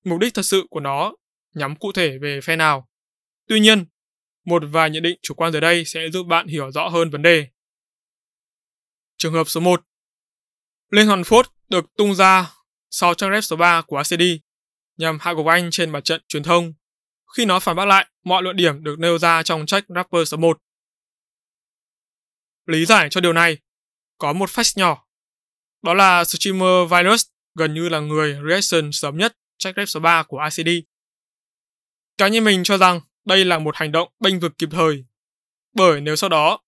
Mục 0.05 0.19
đích 0.21 0.35
thật 0.35 0.43
sự 0.43 0.67
của 0.71 0.81
nó 0.81 1.15
nhắm 1.55 1.77
cụ 1.77 1.93
thể 1.93 2.19
về 2.19 2.41
phe 2.43 2.57
nào. 2.57 2.89
Tuy 3.49 3.61
nhiên, 3.61 3.85
một 4.45 4.63
vài 4.71 4.91
nhận 4.91 5.03
định 5.03 5.19
chủ 5.23 5.35
quan 5.35 5.53
dưới 5.53 5.61
đây 5.61 5.85
sẽ 5.85 6.11
giúp 6.13 6.27
bạn 6.27 6.47
hiểu 6.47 6.71
rõ 6.71 6.89
hơn 6.89 7.11
vấn 7.11 7.23
đề. 7.23 7.47
Trường 9.17 9.33
hợp 9.33 9.49
số 9.49 9.61
1 9.61 9.83
liên 10.91 11.07
hoàn 11.07 11.25
phốt 11.25 11.47
được 11.69 11.85
tung 11.97 12.15
ra 12.15 12.51
sau 12.91 13.15
trang 13.15 13.31
rep 13.33 13.45
số 13.45 13.57
3 13.57 13.83
của 13.83 13.97
ACD 13.97 14.23
nhằm 14.97 15.19
hạ 15.21 15.33
gục 15.33 15.47
anh 15.47 15.69
trên 15.71 15.91
mặt 15.91 16.05
trận 16.05 16.23
truyền 16.29 16.43
thông 16.43 16.73
khi 17.37 17.45
nó 17.45 17.61
phản 17.61 17.77
bác 17.77 17.85
lại 17.85 18.07
mọi 18.25 18.43
luận 18.43 18.57
điểm 18.57 18.85
được 18.85 18.99
nêu 18.99 19.19
ra 19.19 19.43
trong 19.43 19.67
trách 19.67 19.85
rapper 19.89 20.29
số 20.29 20.37
1. 20.37 20.59
Lý 22.67 22.85
giải 22.85 23.09
cho 23.11 23.21
điều 23.21 23.33
này 23.33 23.59
có 24.19 24.33
một 24.33 24.51
fact 24.51 24.73
nhỏ. 24.77 25.07
Đó 25.83 25.95
là 25.95 26.25
streamer 26.25 26.91
Virus 26.91 27.27
gần 27.55 27.75
như 27.75 27.89
là 27.89 28.01
người 28.01 28.39
reaction 28.49 28.93
sớm 28.93 29.17
nhất 29.17 29.37
trách 29.59 29.75
rap 29.77 29.89
số 29.89 30.01
3 30.01 30.23
của 30.23 30.49
ICD. 30.51 30.69
Cá 32.19 32.29
nhân 32.29 32.45
mình 32.45 32.65
cho 32.65 32.79
rằng 32.79 33.01
đây 33.25 33.45
là 33.45 33.59
một 33.59 33.77
hành 33.77 33.93
động 33.93 34.09
bênh 34.21 34.41
vực 34.41 34.53
kịp 34.59 34.69
thời. 34.73 35.05
Bởi 35.75 36.01
nếu 36.01 36.17
sau 36.17 36.31
đó, 36.31 36.61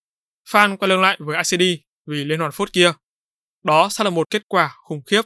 fan 0.49 0.77
quay 0.77 0.89
lưng 0.89 1.01
lại 1.01 1.19
với 1.21 1.37
ICD 1.37 1.83
vì 2.07 2.25
liên 2.25 2.41
hoàn 2.41 2.53
phút 2.53 2.73
kia, 2.73 2.93
đó 3.63 3.89
sẽ 3.89 4.05
là 4.05 4.11
một 4.11 4.31
kết 4.31 4.49
quả 4.49 4.75
khủng 4.77 5.03
khiếp. 5.07 5.23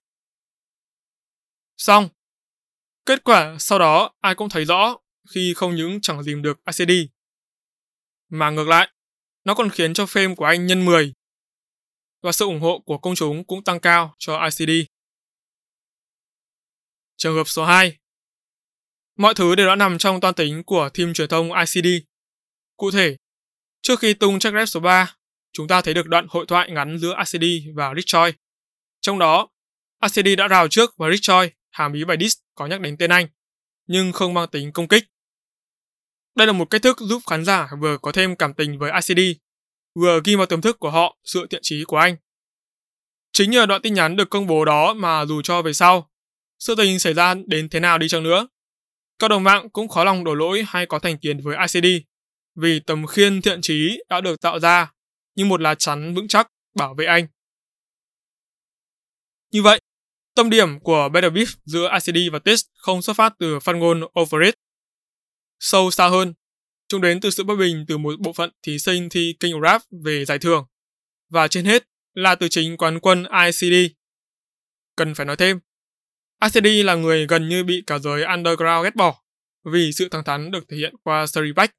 Xong, 1.77 2.09
kết 3.07 3.25
quả 3.25 3.57
sau 3.59 3.79
đó 3.79 4.11
ai 4.21 4.35
cũng 4.35 4.49
thấy 4.49 4.65
rõ 4.65 4.97
khi 5.31 5.55
không 5.55 5.77
những 5.77 6.01
chẳng 6.01 6.23
tìm 6.27 6.43
được 6.43 6.61
ICD, 6.65 6.93
mà 8.29 8.51
ngược 8.51 8.69
lại, 8.69 8.89
nó 9.45 9.55
còn 9.55 9.71
khiến 9.71 9.95
cho 9.95 10.05
fame 10.05 10.35
của 10.35 10.45
anh 10.45 10.67
nhân 10.67 10.85
10 10.85 11.15
và 12.23 12.33
sự 12.33 12.45
ủng 12.45 12.61
hộ 12.61 12.83
của 12.87 12.99
công 12.99 13.15
chúng 13.15 13.45
cũng 13.45 13.65
tăng 13.65 13.81
cao 13.81 14.15
cho 14.19 14.45
ICD. 14.45 14.71
Trường 17.17 17.37
hợp 17.37 17.49
số 17.49 17.65
2 17.65 17.99
Mọi 19.17 19.35
thứ 19.35 19.55
đều 19.55 19.67
đã 19.67 19.77
nằm 19.77 19.99
trong 19.99 20.21
toan 20.21 20.35
tính 20.35 20.63
của 20.65 20.89
team 20.95 21.15
truyền 21.15 21.29
thông 21.29 21.51
ICD. 21.53 21.87
Cụ 22.77 22.91
thể, 22.91 23.17
trước 23.83 24.01
khi 24.01 24.15
tung 24.15 24.39
track 24.39 24.55
rap 24.55 24.69
số 24.69 24.81
3, 24.81 25.17
chúng 25.53 25.69
ta 25.69 25.83
thấy 25.83 25.95
được 25.95 26.07
đoạn 26.07 26.27
hội 26.31 26.47
thoại 26.49 26.71
ngắn 26.71 26.99
giữa 26.99 27.15
ICD 27.19 27.45
và 27.75 27.95
Rich 27.97 28.07
Choi. 28.07 28.33
Trong 29.01 29.19
đó, 29.19 29.49
ICD 30.03 30.29
đã 30.39 30.49
rào 30.49 30.69
trước 30.69 30.95
và 30.97 31.11
Rich 31.11 31.23
Choi 31.23 31.51
hàm 31.71 31.93
ý 31.93 32.05
bài 32.05 32.17
diss 32.21 32.37
có 32.55 32.67
nhắc 32.67 32.81
đến 32.81 32.97
tên 32.99 33.11
anh, 33.11 33.27
nhưng 33.87 34.13
không 34.13 34.35
mang 34.35 34.49
tính 34.49 34.73
công 34.73 34.89
kích. 34.89 35.05
Đây 36.39 36.47
là 36.47 36.53
một 36.53 36.71
cách 36.71 36.83
thức 36.83 36.97
giúp 37.01 37.23
khán 37.27 37.45
giả 37.45 37.69
vừa 37.81 37.99
có 37.99 38.13
thêm 38.13 38.37
cảm 38.37 38.55
tình 38.55 38.79
với 38.79 38.91
ICD, 38.93 39.21
vừa 39.95 40.21
ghi 40.25 40.37
vào 40.37 40.47
tiềm 40.47 40.61
thức 40.61 40.79
của 40.79 40.91
họ 40.91 41.17
sự 41.25 41.47
thiện 41.51 41.61
trí 41.63 41.85
của 41.85 41.97
anh. 41.97 42.17
Chính 43.33 43.51
nhờ 43.51 43.67
đoạn 43.67 43.83
tin 43.83 43.95
nhắn 43.95 44.17
được 44.17 44.31
công 44.31 44.47
bố 44.47 44.65
đó 44.65 44.95
mà 44.95 45.25
dù 45.25 45.43
cho 45.43 45.63
về 45.63 45.73
sau, 45.73 46.11
sự 46.59 46.75
tình 46.75 46.99
xảy 46.99 47.15
ra 47.15 47.35
đến 47.47 47.69
thế 47.69 47.81
nào 47.81 47.99
đi 47.99 48.09
chăng 48.09 48.23
nữa, 48.23 48.49
các 49.19 49.29
đồng 49.29 49.45
mạng 49.45 49.71
cũng 49.71 49.89
khó 49.89 50.05
lòng 50.05 50.25
đổ 50.25 50.35
lỗi 50.35 50.65
hay 50.67 50.87
có 50.87 50.99
thành 50.99 51.19
kiến 51.19 51.41
với 51.41 51.57
ICD 51.73 51.87
vì 52.55 52.81
tầm 52.81 53.07
khiên 53.07 53.43
thiện 53.43 53.61
trí 53.61 54.03
đã 54.09 54.21
được 54.21 54.41
tạo 54.41 54.61
ra 54.61 54.93
như 55.35 55.45
một 55.45 55.61
lá 55.61 55.75
chắn 55.75 56.15
vững 56.15 56.29
chắc 56.29 56.49
bảo 56.75 56.95
vệ 56.95 57.05
anh. 57.05 57.27
Như 59.53 59.63
vậy, 59.63 59.81
tâm 60.35 60.51
điểm 60.51 60.81
của 60.81 61.09
Better 61.13 61.33
Beef 61.33 61.57
giữa 61.65 61.91
ICD 61.93 62.33
và 62.33 62.39
Tis 62.39 62.65
không 62.75 63.03
xuất 63.03 63.17
phát 63.17 63.35
từ 63.39 63.61
phát 63.61 63.77
ngôn 63.77 64.01
overrated 64.21 64.55
Sâu 65.59 65.91
xa 65.91 66.09
hơn, 66.09 66.35
chúng 66.89 67.01
đến 67.01 67.21
từ 67.21 67.31
sự 67.31 67.45
bất 67.45 67.57
bình 67.57 67.85
từ 67.89 67.99
một 67.99 68.15
bộ 68.21 68.33
phận 68.33 68.51
thí 68.63 68.79
sinh 68.79 69.09
thi 69.09 69.37
King 69.41 69.53
of 69.53 69.63
Rap 69.63 69.83
về 70.05 70.25
giải 70.25 70.39
thưởng. 70.39 70.65
Và 71.29 71.49
trên 71.49 71.65
hết 71.65 71.85
là 72.15 72.35
từ 72.35 72.49
chính 72.49 72.77
quán 72.77 73.01
quân 73.01 73.25
ICD. 73.45 73.95
Cần 74.97 75.15
phải 75.15 75.27
nói 75.27 75.37
thêm, 75.37 75.61
ICD 76.43 76.85
là 76.85 76.95
người 76.95 77.27
gần 77.27 77.49
như 77.49 77.65
bị 77.65 77.83
cả 77.87 77.99
giới 77.99 78.25
underground 78.25 78.85
ghét 78.85 78.97
bỏ 78.97 79.23
vì 79.73 79.93
sự 79.93 80.09
thẳng 80.09 80.25
thắn 80.25 80.51
được 80.51 80.65
thể 80.69 80.77
hiện 80.77 80.95
qua 81.03 81.27
story 81.27 81.53
back. 81.53 81.75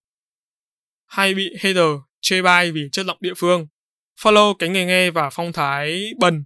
Hay 1.05 1.33
bị 1.33 1.49
hater 1.59 1.99
chê 2.21 2.41
bai 2.41 2.71
vì 2.71 2.89
chất 2.91 3.05
giọng 3.05 3.17
địa 3.19 3.33
phương, 3.37 3.67
follow 4.19 4.53
cái 4.53 4.69
nghề 4.69 4.85
nghe 4.85 5.11
và 5.11 5.29
phong 5.29 5.53
thái 5.53 6.13
bần. 6.19 6.43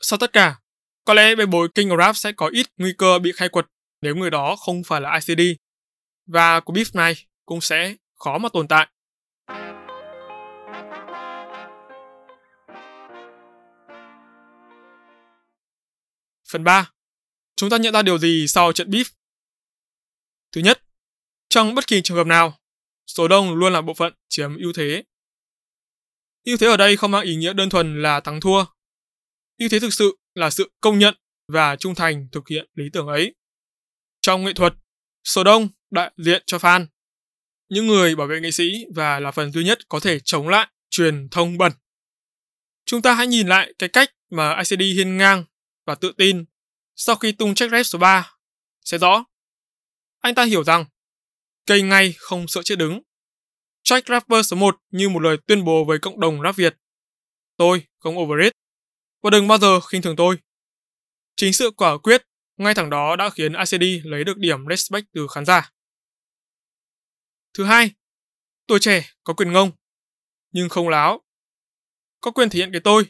Sau 0.00 0.18
tất 0.18 0.32
cả, 0.32 0.60
có 1.04 1.14
lẽ 1.14 1.34
bê 1.34 1.46
bối 1.46 1.68
King 1.74 1.88
of 1.88 1.98
Rap 1.98 2.16
sẽ 2.16 2.32
có 2.32 2.50
ít 2.52 2.66
nguy 2.76 2.92
cơ 2.98 3.18
bị 3.18 3.32
khai 3.32 3.48
quật 3.48 3.66
nếu 4.02 4.16
người 4.16 4.30
đó 4.30 4.56
không 4.56 4.84
phải 4.84 5.00
là 5.00 5.20
ICD. 5.26 5.40
Và 6.26 6.60
của 6.60 6.72
beef 6.72 6.90
này 6.94 7.14
cũng 7.44 7.60
sẽ 7.60 7.96
khó 8.14 8.38
mà 8.38 8.48
tồn 8.52 8.68
tại. 8.68 8.88
Phần 16.52 16.64
3. 16.64 16.90
Chúng 17.56 17.70
ta 17.70 17.76
nhận 17.76 17.92
ra 17.92 18.02
điều 18.02 18.18
gì 18.18 18.48
sau 18.48 18.72
trận 18.72 18.90
beef? 18.90 19.04
Thứ 20.52 20.60
nhất, 20.60 20.82
trong 21.48 21.74
bất 21.74 21.86
kỳ 21.86 22.02
trường 22.02 22.16
hợp 22.16 22.26
nào, 22.26 22.58
số 23.06 23.28
đông 23.28 23.54
luôn 23.54 23.72
là 23.72 23.80
bộ 23.80 23.94
phận 23.94 24.14
chiếm 24.28 24.56
ưu 24.56 24.72
thế. 24.72 25.04
Ưu 26.44 26.56
thế 26.56 26.66
ở 26.66 26.76
đây 26.76 26.96
không 26.96 27.10
mang 27.10 27.24
ý 27.24 27.36
nghĩa 27.36 27.52
đơn 27.52 27.70
thuần 27.70 28.02
là 28.02 28.20
thắng 28.20 28.40
thua. 28.40 28.64
Ưu 29.58 29.68
thế 29.68 29.80
thực 29.80 29.94
sự 29.94 30.16
là 30.34 30.50
sự 30.50 30.72
công 30.80 30.98
nhận 30.98 31.14
và 31.48 31.76
trung 31.76 31.94
thành 31.94 32.28
thực 32.32 32.48
hiện 32.48 32.70
lý 32.74 32.84
tưởng 32.92 33.06
ấy. 33.06 33.34
Trong 34.22 34.44
nghệ 34.44 34.52
thuật, 34.52 34.74
số 35.24 35.44
đông 35.44 35.68
đại 35.90 36.12
diện 36.16 36.42
cho 36.46 36.58
fan. 36.58 36.86
Những 37.68 37.86
người 37.86 38.16
bảo 38.16 38.26
vệ 38.26 38.40
nghệ 38.40 38.50
sĩ 38.50 38.84
và 38.94 39.20
là 39.20 39.30
phần 39.30 39.52
duy 39.52 39.64
nhất 39.64 39.78
có 39.88 40.00
thể 40.00 40.20
chống 40.20 40.48
lại 40.48 40.68
truyền 40.90 41.28
thông 41.28 41.58
bẩn. 41.58 41.72
Chúng 42.84 43.02
ta 43.02 43.14
hãy 43.14 43.26
nhìn 43.26 43.46
lại 43.46 43.74
cái 43.78 43.88
cách 43.88 44.10
mà 44.30 44.58
ICD 44.58 44.80
hiên 44.80 45.16
ngang 45.16 45.44
và 45.86 45.94
tự 45.94 46.12
tin 46.18 46.44
sau 46.96 47.16
khi 47.16 47.32
tung 47.32 47.54
check 47.54 47.72
rep 47.72 47.86
số 47.86 47.98
3 47.98 48.36
sẽ 48.80 48.98
rõ. 48.98 49.24
Anh 50.20 50.34
ta 50.34 50.44
hiểu 50.44 50.64
rằng 50.64 50.84
cây 51.66 51.82
ngay 51.82 52.14
không 52.18 52.48
sợ 52.48 52.62
chết 52.62 52.76
đứng. 52.78 53.02
Check 53.82 54.08
Rapper 54.08 54.46
số 54.46 54.56
1 54.56 54.76
như 54.90 55.08
một 55.08 55.22
lời 55.22 55.36
tuyên 55.46 55.64
bố 55.64 55.84
với 55.84 55.98
cộng 55.98 56.20
đồng 56.20 56.42
rap 56.42 56.56
Việt. 56.56 56.76
Tôi 57.56 57.86
không 57.98 58.18
overrate. 58.18 58.56
Và 59.22 59.30
đừng 59.30 59.48
bao 59.48 59.58
giờ 59.58 59.80
khinh 59.80 60.02
thường 60.02 60.16
tôi. 60.16 60.36
Chính 61.36 61.52
sự 61.52 61.70
quả 61.70 61.98
quyết 61.98 62.22
ngay 62.56 62.74
thẳng 62.74 62.90
đó 62.90 63.16
đã 63.16 63.30
khiến 63.30 63.52
ICD 63.52 64.06
lấy 64.06 64.24
được 64.24 64.38
điểm 64.38 64.58
respect 64.70 65.06
từ 65.12 65.26
khán 65.30 65.44
giả. 65.44 65.72
Thứ 67.54 67.64
hai, 67.64 67.90
tuổi 68.66 68.78
trẻ 68.80 69.10
có 69.24 69.34
quyền 69.34 69.52
ngông, 69.52 69.70
nhưng 70.50 70.68
không 70.68 70.88
láo. 70.88 71.20
Có 72.20 72.30
quyền 72.30 72.50
thể 72.50 72.58
hiện 72.58 72.72
cái 72.72 72.80
tôi, 72.80 73.04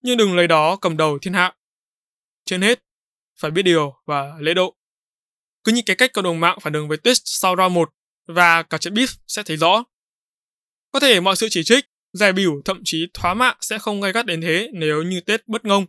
nhưng 0.00 0.16
đừng 0.16 0.36
lấy 0.36 0.48
đó 0.48 0.76
cầm 0.76 0.96
đầu 0.96 1.18
thiên 1.18 1.32
hạ. 1.32 1.56
Trên 2.44 2.62
hết, 2.62 2.84
phải 3.36 3.50
biết 3.50 3.62
điều 3.62 3.94
và 4.06 4.36
lễ 4.38 4.54
độ. 4.54 4.76
Cứ 5.64 5.72
như 5.72 5.82
cái 5.86 5.96
cách 5.96 6.12
cộng 6.12 6.24
đồng 6.24 6.40
mạng 6.40 6.58
phản 6.60 6.72
ứng 6.72 6.88
với 6.88 6.98
Twitch 6.98 7.20
sau 7.24 7.56
round 7.56 7.74
1 7.74 7.94
và 8.26 8.62
cả 8.62 8.78
trận 8.78 8.94
beef 8.94 9.16
sẽ 9.26 9.42
thấy 9.42 9.56
rõ. 9.56 9.84
Có 10.90 11.00
thể 11.00 11.20
mọi 11.20 11.36
sự 11.36 11.48
chỉ 11.50 11.64
trích, 11.64 11.84
giải 12.12 12.32
biểu 12.32 12.62
thậm 12.64 12.80
chí 12.84 13.06
thoá 13.14 13.34
mạ 13.34 13.54
sẽ 13.60 13.78
không 13.78 14.00
gây 14.00 14.12
gắt 14.12 14.26
đến 14.26 14.40
thế 14.40 14.70
nếu 14.72 15.02
như 15.02 15.20
Tết 15.20 15.48
bất 15.48 15.64
ngông. 15.64 15.86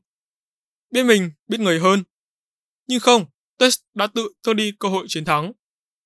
Biết 0.91 1.03
mình, 1.03 1.31
biết 1.47 1.59
người 1.59 1.79
hơn. 1.79 2.03
Nhưng 2.87 2.99
không, 2.99 3.25
Test 3.57 3.79
đã 3.93 4.07
tự 4.07 4.33
cho 4.41 4.53
đi 4.53 4.71
cơ 4.79 4.89
hội 4.89 5.05
chiến 5.09 5.25
thắng 5.25 5.51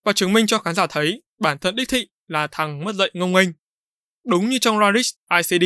và 0.04 0.14
chứng 0.14 0.34
minh 0.34 0.48
cho 0.48 0.60
khán 0.60 0.76
giả 0.76 0.88
thấy 0.88 1.24
bản 1.40 1.58
thân 1.60 1.76
đích 1.76 1.90
thị 1.90 2.08
là 2.28 2.48
thằng 2.52 2.84
mất 2.84 2.96
dạy 2.96 3.10
ngông 3.14 3.34
nghênh. 3.34 3.50
Đúng 4.26 4.50
như 4.50 4.60
trong 4.60 4.80
Radish 4.80 5.18
ICD. 5.30 5.64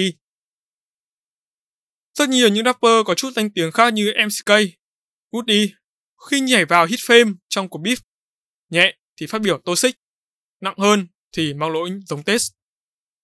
Rất 2.13 2.30
nhiều 2.30 2.50
những 2.50 2.65
rapper 2.65 3.06
có 3.06 3.15
chút 3.15 3.30
danh 3.36 3.50
tiếng 3.50 3.71
khác 3.71 3.93
như 3.93 4.13
MCK, 4.26 4.52
Woody 5.32 5.69
khi 6.30 6.39
nhảy 6.39 6.65
vào 6.65 6.86
hit 6.86 7.00
fame 7.00 7.36
trong 7.50 7.69
cuộc 7.69 7.80
beef. 7.80 7.97
Nhẹ 8.69 8.97
thì 9.17 9.28
phát 9.28 9.41
biểu 9.41 9.58
toxic, 9.58 9.95
nặng 10.62 10.78
hơn 10.78 11.08
thì 11.32 11.54
mang 11.54 11.71
lỗi 11.71 11.89
giống 12.06 12.24
test. 12.24 12.52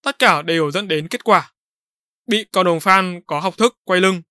Tất 0.01 0.19
cả 0.19 0.41
đều 0.41 0.71
dẫn 0.71 0.87
đến 0.87 1.07
kết 1.07 1.23
quả. 1.23 1.53
Bị 2.27 2.45
cộng 2.51 2.65
đồng 2.65 2.79
fan 2.79 3.21
có 3.27 3.39
học 3.39 3.57
thức 3.57 3.77
quay 3.83 4.01
lưng, 4.01 4.21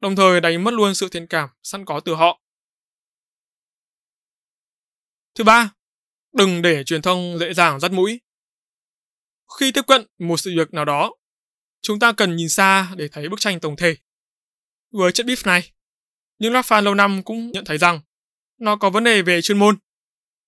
đồng 0.00 0.16
thời 0.16 0.40
đánh 0.40 0.64
mất 0.64 0.74
luôn 0.74 0.94
sự 0.94 1.08
thiện 1.08 1.26
cảm 1.26 1.48
sẵn 1.62 1.84
có 1.84 2.00
từ 2.00 2.14
họ. 2.14 2.40
Thứ 5.36 5.44
ba, 5.44 5.70
đừng 6.32 6.62
để 6.62 6.84
truyền 6.84 7.02
thông 7.02 7.38
dễ 7.38 7.54
dàng 7.54 7.80
dắt 7.80 7.92
mũi. 7.92 8.20
Khi 9.58 9.72
tiếp 9.72 9.82
cận 9.86 10.06
một 10.18 10.36
sự 10.36 10.52
việc 10.56 10.74
nào 10.74 10.84
đó, 10.84 11.14
chúng 11.82 11.98
ta 11.98 12.12
cần 12.12 12.36
nhìn 12.36 12.48
xa 12.48 12.94
để 12.96 13.08
thấy 13.08 13.28
bức 13.28 13.40
tranh 13.40 13.60
tổng 13.60 13.76
thể. 13.76 13.96
Với 14.90 15.12
trận 15.12 15.26
beef 15.26 15.46
này, 15.46 15.72
những 16.38 16.52
rap 16.52 16.64
fan 16.64 16.82
lâu 16.82 16.94
năm 16.94 17.22
cũng 17.22 17.50
nhận 17.50 17.64
thấy 17.64 17.78
rằng 17.78 18.00
nó 18.58 18.76
có 18.76 18.90
vấn 18.90 19.04
đề 19.04 19.22
về 19.22 19.42
chuyên 19.42 19.58
môn. 19.58 19.78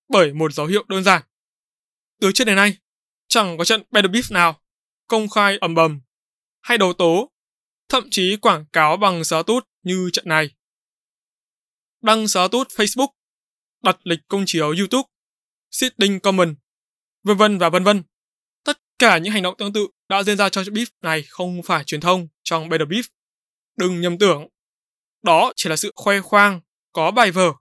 Bởi 0.07 0.33
một 0.33 0.53
dấu 0.53 0.65
hiệu 0.65 0.85
đơn 0.87 1.03
giản. 1.03 1.21
Từ 2.21 2.31
trước 2.31 2.43
đến 2.43 2.55
nay, 2.55 2.77
chẳng 3.27 3.57
có 3.57 3.65
trận 3.65 3.83
battle 3.91 4.11
beef 4.11 4.33
nào 4.33 4.61
công 5.07 5.29
khai 5.29 5.57
ầm 5.57 5.75
ầm 5.75 6.01
hay 6.61 6.77
đấu 6.77 6.93
tố, 6.93 7.31
thậm 7.89 8.07
chí 8.11 8.37
quảng 8.41 8.65
cáo 8.73 8.97
bằng 8.97 9.23
xóa 9.23 9.43
tút 9.43 9.67
như 9.83 10.09
trận 10.13 10.25
này. 10.27 10.55
Đăng 12.01 12.27
xóa 12.27 12.47
tút 12.47 12.67
Facebook, 12.67 13.18
đặt 13.83 13.97
lịch 14.03 14.19
công 14.27 14.43
chiếu 14.45 14.67
YouTube, 14.67 15.07
sitting 15.71 16.19
comment, 16.19 16.55
vân 17.23 17.37
vân 17.37 17.57
và 17.57 17.69
vân 17.69 17.83
vân. 17.83 18.03
Tất 18.63 18.81
cả 18.99 19.17
những 19.17 19.33
hành 19.33 19.43
động 19.43 19.55
tương 19.57 19.73
tự 19.73 19.87
đã 20.09 20.23
diễn 20.23 20.37
ra 20.37 20.49
trong 20.49 20.63
beef 20.63 20.85
này 21.01 21.23
không 21.29 21.63
phải 21.63 21.83
truyền 21.83 22.01
thông 22.01 22.27
trong 22.43 22.69
Better 22.69 22.87
beef. 22.87 23.03
Đừng 23.77 24.01
nhầm 24.01 24.17
tưởng 24.17 24.47
đó 25.21 25.53
chỉ 25.55 25.69
là 25.69 25.75
sự 25.75 25.91
khoe 25.95 26.21
khoang, 26.21 26.61
có 26.93 27.11
bài 27.11 27.31
vở, 27.31 27.53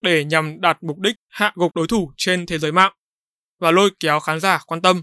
để 0.00 0.24
nhằm 0.24 0.60
đạt 0.60 0.82
mục 0.82 0.98
đích 0.98 1.16
hạ 1.28 1.52
gục 1.54 1.76
đối 1.76 1.86
thủ 1.86 2.12
trên 2.16 2.46
thế 2.46 2.58
giới 2.58 2.72
mạng 2.72 2.92
và 3.58 3.70
lôi 3.70 3.90
kéo 4.00 4.20
khán 4.20 4.40
giả 4.40 4.62
quan 4.66 4.82
tâm. 4.82 5.02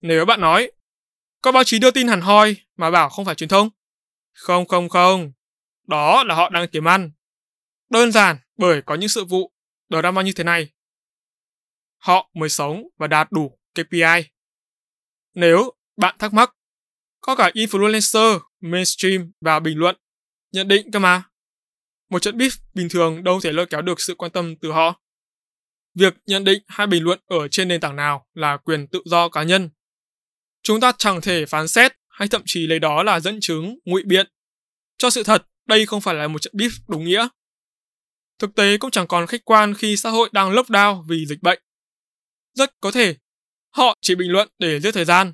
Nếu 0.00 0.24
bạn 0.24 0.40
nói, 0.40 0.70
có 1.42 1.52
báo 1.52 1.64
chí 1.64 1.78
đưa 1.78 1.90
tin 1.90 2.08
hẳn 2.08 2.20
hoi 2.20 2.56
mà 2.76 2.90
bảo 2.90 3.08
không 3.08 3.24
phải 3.24 3.34
truyền 3.34 3.48
thông? 3.48 3.70
Không 4.32 4.68
không 4.68 4.88
không, 4.88 5.32
đó 5.86 6.24
là 6.24 6.34
họ 6.34 6.48
đang 6.48 6.68
kiếm 6.68 6.88
ăn. 6.88 7.10
Đơn 7.90 8.12
giản 8.12 8.36
bởi 8.58 8.82
có 8.82 8.94
những 8.94 9.08
sự 9.08 9.24
vụ 9.24 9.52
drama 9.90 10.22
như 10.22 10.32
thế 10.32 10.44
này. 10.44 10.72
Họ 11.96 12.30
mới 12.34 12.48
sống 12.48 12.82
và 12.96 13.06
đạt 13.06 13.32
đủ 13.32 13.58
KPI. 13.74 14.30
Nếu 15.34 15.72
bạn 15.96 16.16
thắc 16.18 16.32
mắc, 16.32 16.54
có 17.20 17.36
cả 17.36 17.50
influencer, 17.54 18.40
mainstream 18.60 19.32
và 19.40 19.60
bình 19.60 19.78
luận 19.78 19.96
Nhận 20.52 20.68
định 20.68 20.90
cơ 20.90 20.98
mà. 20.98 21.22
Một 22.10 22.18
trận 22.18 22.38
beef 22.38 22.58
bình 22.74 22.88
thường 22.88 23.24
đâu 23.24 23.40
thể 23.40 23.52
lôi 23.52 23.66
kéo 23.66 23.82
được 23.82 24.00
sự 24.00 24.14
quan 24.14 24.30
tâm 24.30 24.56
từ 24.56 24.72
họ. 24.72 25.00
Việc 25.94 26.14
nhận 26.26 26.44
định 26.44 26.62
hay 26.66 26.86
bình 26.86 27.04
luận 27.04 27.20
ở 27.26 27.48
trên 27.48 27.68
nền 27.68 27.80
tảng 27.80 27.96
nào 27.96 28.26
là 28.34 28.56
quyền 28.56 28.86
tự 28.86 29.02
do 29.04 29.28
cá 29.28 29.42
nhân. 29.42 29.70
Chúng 30.62 30.80
ta 30.80 30.92
chẳng 30.98 31.20
thể 31.20 31.46
phán 31.46 31.68
xét 31.68 31.92
hay 32.08 32.28
thậm 32.28 32.42
chí 32.46 32.66
lấy 32.66 32.78
đó 32.78 33.02
là 33.02 33.20
dẫn 33.20 33.38
chứng, 33.40 33.78
ngụy 33.84 34.02
biện. 34.02 34.26
Cho 34.98 35.10
sự 35.10 35.22
thật, 35.22 35.46
đây 35.66 35.86
không 35.86 36.00
phải 36.00 36.14
là 36.14 36.28
một 36.28 36.38
trận 36.38 36.52
beef 36.56 36.70
đúng 36.88 37.04
nghĩa. 37.04 37.28
Thực 38.38 38.54
tế 38.54 38.78
cũng 38.78 38.90
chẳng 38.90 39.06
còn 39.06 39.26
khách 39.26 39.44
quan 39.44 39.74
khi 39.74 39.96
xã 39.96 40.10
hội 40.10 40.30
đang 40.32 40.52
lockdown 40.52 41.02
vì 41.02 41.26
dịch 41.26 41.42
bệnh. 41.42 41.62
Rất 42.54 42.80
có 42.80 42.90
thể, 42.90 43.16
họ 43.70 43.94
chỉ 44.00 44.14
bình 44.14 44.32
luận 44.32 44.48
để 44.58 44.80
giết 44.80 44.92
thời 44.92 45.04
gian. 45.04 45.32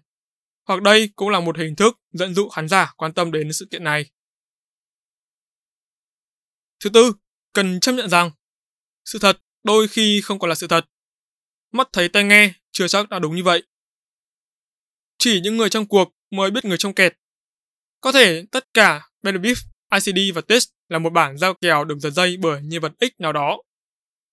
Hoặc 0.67 0.83
đây 0.83 1.11
cũng 1.17 1.29
là 1.29 1.41
một 1.41 1.59
hình 1.59 1.77
thức 1.77 2.01
dẫn 2.13 2.35
dụ 2.35 2.49
khán 2.49 2.69
giả 2.69 2.93
quan 2.97 3.13
tâm 3.13 3.33
đến 3.33 3.53
sự 3.53 3.67
kiện 3.71 3.85
này. 3.85 4.11
Thứ 6.81 6.91
tư, 6.91 7.13
cần 7.53 7.81
chấp 7.81 7.93
nhận 7.93 8.09
rằng 8.09 8.31
sự 9.05 9.19
thật 9.19 9.41
đôi 9.63 9.89
khi 9.89 10.21
không 10.21 10.39
còn 10.39 10.49
là 10.49 10.55
sự 10.55 10.67
thật. 10.67 10.85
Mắt 11.73 11.89
thấy 11.93 12.09
tai 12.09 12.25
nghe 12.25 12.55
chưa 12.73 12.89
chắc 12.89 13.09
đã 13.09 13.19
đúng 13.19 13.37
như 13.37 13.43
vậy. 13.43 13.63
Chỉ 15.19 15.41
những 15.41 15.57
người 15.57 15.71
trong 15.71 15.87
cuộc 15.87 16.13
mới 16.31 16.51
biết 16.51 16.65
người 16.65 16.79
trong 16.79 16.95
kẹt. 16.95 17.17
Có 18.01 18.13
thể 18.13 18.45
tất 18.51 18.75
cả 18.75 19.09
Benedict, 19.23 19.61
ICD 19.93 20.35
và 20.35 20.41
Test 20.41 20.74
là 20.89 20.99
một 20.99 21.11
bản 21.11 21.39
giao 21.39 21.55
kèo 21.55 21.85
được 21.85 21.99
giật 21.99 22.11
dây 22.11 22.37
bởi 22.37 22.63
nhân 22.63 22.81
vật 22.81 22.93
X 23.01 23.21
nào 23.21 23.33
đó, 23.33 23.63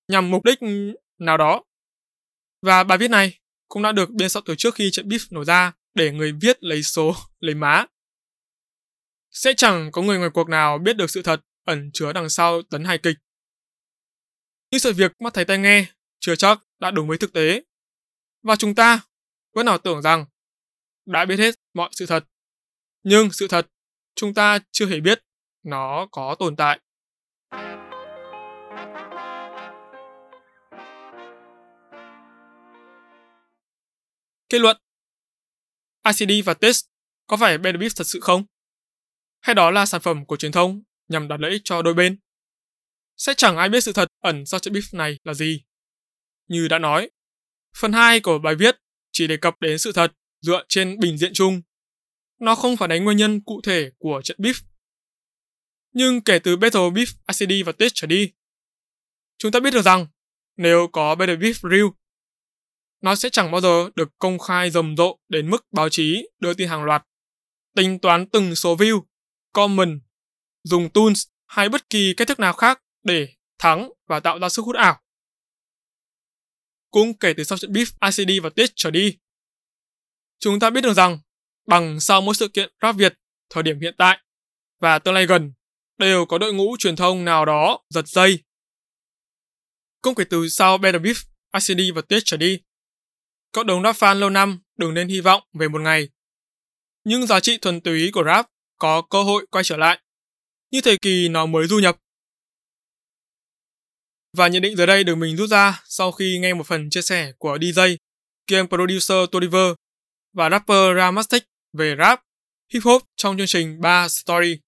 nhằm 0.08 0.32
mục 0.32 0.46
đích 0.46 0.60
nào 1.18 1.38
đó. 1.38 1.64
Và 2.62 2.84
bài 2.84 2.98
viết 2.98 3.08
này 3.08 3.40
cũng 3.68 3.82
đã 3.82 3.92
được 3.92 4.10
biên 4.10 4.30
soạn 4.30 4.44
từ 4.48 4.56
trước 4.58 4.76
khi 4.76 4.90
trận 4.92 5.08
beef 5.08 5.28
nổ 5.32 5.46
ra 5.46 5.74
để 5.94 6.12
người 6.12 6.32
viết 6.42 6.64
lấy 6.64 6.84
số, 6.84 7.16
lấy 7.40 7.56
má. 7.56 7.86
Sẽ 9.32 9.54
chẳng 9.58 9.92
có 9.92 10.02
người 10.02 10.18
ngoài 10.18 10.30
cuộc 10.34 10.50
nào 10.50 10.78
biết 10.78 10.98
được 10.98 11.10
sự 11.10 11.22
thật 11.22 11.42
ẩn 11.66 11.90
chứa 11.94 12.14
đằng 12.14 12.30
sau 12.30 12.62
tấn 12.62 12.84
hài 12.84 12.98
kịch. 12.98 13.18
Nhưng 14.72 14.80
sự 14.80 14.94
việc 14.94 15.22
mắt 15.22 15.34
thấy 15.34 15.46
tai 15.46 15.58
nghe 15.58 15.86
chưa 16.20 16.36
chắc 16.36 16.60
đã 16.80 16.92
đúng 16.92 17.08
với 17.08 17.18
thực 17.18 17.34
tế. 17.34 17.64
Và 18.44 18.56
chúng 18.56 18.76
ta 18.76 19.02
vẫn 19.54 19.66
nào 19.66 19.78
tưởng 19.78 20.02
rằng 20.02 20.26
đã 21.06 21.26
biết 21.26 21.40
hết 21.40 21.56
mọi 21.74 21.90
sự 21.92 22.06
thật. 22.06 22.26
Nhưng 23.04 23.32
sự 23.32 23.48
thật, 23.48 23.68
chúng 24.16 24.34
ta 24.34 24.60
chưa 24.72 24.86
hề 24.86 25.00
biết 25.00 25.24
nó 25.64 26.08
có 26.12 26.36
tồn 26.40 26.56
tại. 26.56 26.80
Kết 34.50 34.60
luận 34.60 34.78
ICD 36.06 36.46
và 36.46 36.54
test 36.54 36.86
có 37.28 37.38
phải 37.38 37.58
Benefit 37.58 37.90
thật 37.96 38.08
sự 38.08 38.20
không? 38.20 38.46
Hay 39.40 39.56
đó 39.56 39.72
là 39.72 39.86
sản 39.86 40.02
phẩm 40.02 40.26
của 40.26 40.38
truyền 40.38 40.52
thông 40.52 40.82
nhằm 41.08 41.28
đạt 41.28 41.40
lợi 41.40 41.52
ích 41.52 41.62
cho 41.66 41.82
đôi 41.82 41.94
bên. 41.94 42.20
Sẽ 43.18 43.34
chẳng 43.38 43.58
ai 43.58 43.70
biết 43.70 43.82
sự 43.82 43.94
thật 43.94 44.08
ẩn 44.22 44.46
sau 44.46 44.60
trận 44.60 44.74
beef 44.74 44.98
này 44.98 45.20
là 45.24 45.34
gì. 45.34 45.64
Như 46.48 46.68
đã 46.68 46.80
nói, 46.80 47.10
phần 47.78 47.94
2 47.94 48.20
của 48.20 48.40
bài 48.40 48.56
viết 48.56 48.76
chỉ 49.12 49.28
đề 49.28 49.38
cập 49.38 49.62
đến 49.62 49.80
sự 49.80 49.92
thật 49.92 50.14
dựa 50.42 50.64
trên 50.70 51.00
bình 51.00 51.18
diện 51.18 51.32
chung. 51.34 51.62
Nó 52.40 52.56
không 52.56 52.78
phản 52.78 52.92
ánh 52.92 53.04
nguyên 53.04 53.18
nhân 53.18 53.42
cụ 53.42 53.62
thể 53.64 53.92
của 53.98 54.22
trận 54.24 54.38
beef. 54.40 54.71
Nhưng 55.92 56.22
kể 56.22 56.40
từ 56.40 56.58
Battle 56.58 56.82
Beef 56.82 57.14
ICD 57.28 57.66
và 57.66 57.72
Test 57.72 57.92
trở 57.96 58.08
đi, 58.08 58.32
chúng 59.38 59.52
ta 59.52 59.60
biết 59.60 59.72
được 59.72 59.82
rằng 59.82 60.08
nếu 60.58 60.88
có 60.88 61.16
Battle 61.16 61.36
Beef 61.36 61.70
Real, 61.70 61.88
nó 63.02 63.16
sẽ 63.16 63.30
chẳng 63.30 63.52
bao 63.52 63.62
giờ 63.62 63.90
được 63.96 64.10
công 64.20 64.40
khai 64.40 64.72
rầm 64.72 64.98
rộ 64.98 65.18
đến 65.30 65.50
mức 65.50 65.66
báo 65.72 65.90
chí 65.90 66.30
đưa 66.40 66.54
tin 66.54 66.70
hàng 66.70 66.84
loạt. 66.84 67.06
Tính 67.76 68.00
toán 68.00 68.30
từng 68.30 68.56
số 68.56 68.76
view, 68.76 69.04
comment 69.54 70.02
dùng 70.64 70.90
tools 70.90 71.28
hay 71.48 71.70
bất 71.70 71.90
kỳ 71.90 72.14
cách 72.18 72.28
thức 72.28 72.40
nào 72.40 72.54
khác 72.54 72.84
để 73.04 73.28
thắng 73.60 73.92
và 74.08 74.20
tạo 74.20 74.40
ra 74.40 74.50
sức 74.50 74.66
hút 74.66 74.76
ảo. 74.76 75.02
Cũng 76.92 77.18
kể 77.18 77.34
từ 77.38 77.44
sau 77.44 77.58
trận 77.58 77.72
beef 77.72 77.86
ICD 78.12 78.44
và 78.44 78.50
Twitch 78.50 78.74
trở 78.76 78.92
đi, 78.92 79.18
chúng 80.40 80.60
ta 80.60 80.70
biết 80.70 80.82
được 80.82 80.94
rằng 80.94 81.20
bằng 81.68 82.00
sau 82.00 82.22
mỗi 82.22 82.36
sự 82.36 82.48
kiện 82.48 82.74
rap 82.82 82.96
Việt 82.96 83.14
thời 83.50 83.64
điểm 83.64 83.80
hiện 83.82 83.96
tại 83.98 84.20
và 84.80 85.00
tương 85.00 85.14
lai 85.14 85.26
gần 85.26 85.54
đều 86.02 86.26
có 86.26 86.38
đội 86.38 86.54
ngũ 86.54 86.76
truyền 86.80 86.96
thông 86.96 87.26
nào 87.26 87.46
đó 87.46 87.80
giật 87.90 88.08
dây. 88.08 88.44
Cũng 90.02 90.16
kể 90.16 90.24
từ 90.30 90.50
sau 90.50 90.78
Better 90.78 91.02
Beef, 91.02 91.24
ICD 91.54 91.96
và 91.96 92.02
Tết 92.02 92.24
trở 92.26 92.38
đi, 92.38 92.60
cộng 93.52 93.68
đồng 93.68 93.84
rap 93.84 93.96
fan 93.96 94.16
lâu 94.16 94.30
năm 94.30 94.60
đừng 94.78 94.94
nên 94.94 95.08
hy 95.08 95.22
vọng 95.22 95.44
về 95.54 95.68
một 95.68 95.82
ngày. 95.82 96.10
Nhưng 97.04 97.28
giá 97.28 97.40
trị 97.40 97.58
thuần 97.58 97.82
túy 97.82 98.12
của 98.14 98.24
rap 98.24 98.48
có 98.78 99.02
cơ 99.02 99.24
hội 99.24 99.46
quay 99.52 99.64
trở 99.64 99.78
lại 99.78 100.00
như 100.72 100.82
thời 100.82 100.98
kỳ 101.02 101.30
nó 101.30 101.46
mới 101.46 101.68
du 101.68 101.80
nhập. 101.80 101.98
Và 104.38 104.48
nhận 104.48 104.62
định 104.62 104.78
dưới 104.78 104.88
đây 104.88 105.04
được 105.04 105.16
mình 105.16 105.38
rút 105.38 105.50
ra 105.50 105.82
sau 105.86 106.12
khi 106.12 106.40
nghe 106.40 106.54
một 106.54 106.68
phần 106.68 106.90
chia 106.90 107.02
sẻ 107.02 107.34
của 107.38 107.58
DJ, 107.58 107.98
game 108.48 108.68
producer 108.68 109.18
Toliver 109.32 109.74
và 110.34 110.50
rapper 110.50 110.98
Ramastic 110.98 111.44
về 111.74 111.96
rap, 111.98 112.22
hip 112.74 112.84
hop 112.84 113.04
trong 113.16 113.38
chương 113.38 113.48
trình 113.48 113.82
3 113.82 114.08
Story. 114.10 114.60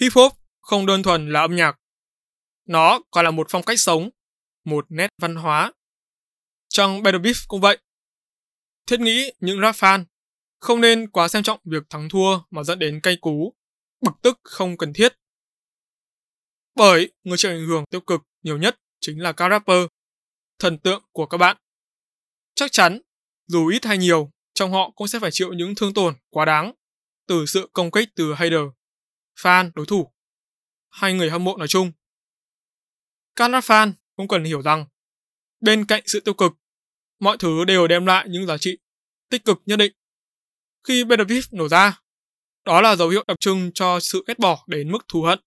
Hip 0.00 0.12
hop 0.14 0.32
không 0.60 0.86
đơn 0.86 1.02
thuần 1.02 1.32
là 1.32 1.40
âm 1.40 1.56
nhạc. 1.56 1.80
Nó 2.66 3.00
còn 3.10 3.24
là 3.24 3.30
một 3.30 3.46
phong 3.50 3.62
cách 3.62 3.80
sống, 3.80 4.10
một 4.64 4.86
nét 4.88 5.08
văn 5.18 5.36
hóa. 5.36 5.72
Trong 6.68 7.02
Battle 7.02 7.20
Beef 7.20 7.44
cũng 7.48 7.60
vậy. 7.60 7.78
Thiết 8.86 9.00
nghĩ 9.00 9.32
những 9.40 9.60
rap 9.60 9.74
fan 9.74 10.04
không 10.58 10.80
nên 10.80 11.10
quá 11.10 11.28
xem 11.28 11.42
trọng 11.42 11.60
việc 11.64 11.82
thắng 11.90 12.08
thua 12.08 12.38
mà 12.50 12.62
dẫn 12.62 12.78
đến 12.78 13.00
cay 13.02 13.16
cú, 13.20 13.54
bực 14.00 14.12
tức 14.22 14.40
không 14.42 14.76
cần 14.76 14.92
thiết. 14.92 15.12
Bởi 16.74 17.12
người 17.24 17.36
chịu 17.36 17.50
ảnh 17.50 17.66
hưởng 17.66 17.84
tiêu 17.90 18.00
cực 18.00 18.20
nhiều 18.42 18.58
nhất 18.58 18.80
chính 19.00 19.22
là 19.22 19.32
các 19.32 19.48
rapper, 19.50 19.86
thần 20.58 20.78
tượng 20.78 21.02
của 21.12 21.26
các 21.26 21.38
bạn. 21.38 21.56
Chắc 22.54 22.72
chắn, 22.72 23.00
dù 23.46 23.66
ít 23.66 23.84
hay 23.84 23.98
nhiều, 23.98 24.30
trong 24.54 24.72
họ 24.72 24.90
cũng 24.90 25.08
sẽ 25.08 25.18
phải 25.20 25.30
chịu 25.30 25.52
những 25.52 25.74
thương 25.74 25.94
tổn 25.94 26.14
quá 26.30 26.44
đáng 26.44 26.72
từ 27.26 27.46
sự 27.46 27.68
công 27.72 27.90
kích 27.90 28.08
từ 28.14 28.34
hater, 28.34 28.60
fan, 29.38 29.70
đối 29.74 29.86
thủ, 29.86 30.12
hay 30.90 31.14
người 31.14 31.30
hâm 31.30 31.44
mộ 31.44 31.56
nói 31.56 31.68
chung. 31.68 31.92
Các 33.36 33.50
fan 33.50 33.92
cũng 34.16 34.28
cần 34.28 34.44
hiểu 34.44 34.62
rằng, 34.62 34.86
bên 35.60 35.84
cạnh 35.84 36.02
sự 36.06 36.20
tiêu 36.20 36.34
cực, 36.34 36.52
mọi 37.18 37.36
thứ 37.38 37.64
đều 37.64 37.86
đem 37.86 38.06
lại 38.06 38.26
những 38.28 38.46
giá 38.46 38.58
trị 38.58 38.78
tích 39.28 39.44
cực 39.44 39.62
nhất 39.66 39.76
định. 39.76 39.92
Khi 40.84 41.04
Better 41.04 41.44
nổ 41.52 41.68
ra, 41.68 42.00
đó 42.64 42.80
là 42.80 42.96
dấu 42.96 43.08
hiệu 43.08 43.24
đặc 43.26 43.40
trưng 43.40 43.70
cho 43.74 44.00
sự 44.00 44.24
ghét 44.26 44.38
bỏ 44.38 44.64
đến 44.66 44.92
mức 44.92 44.98
thù 45.08 45.22
hận, 45.22 45.40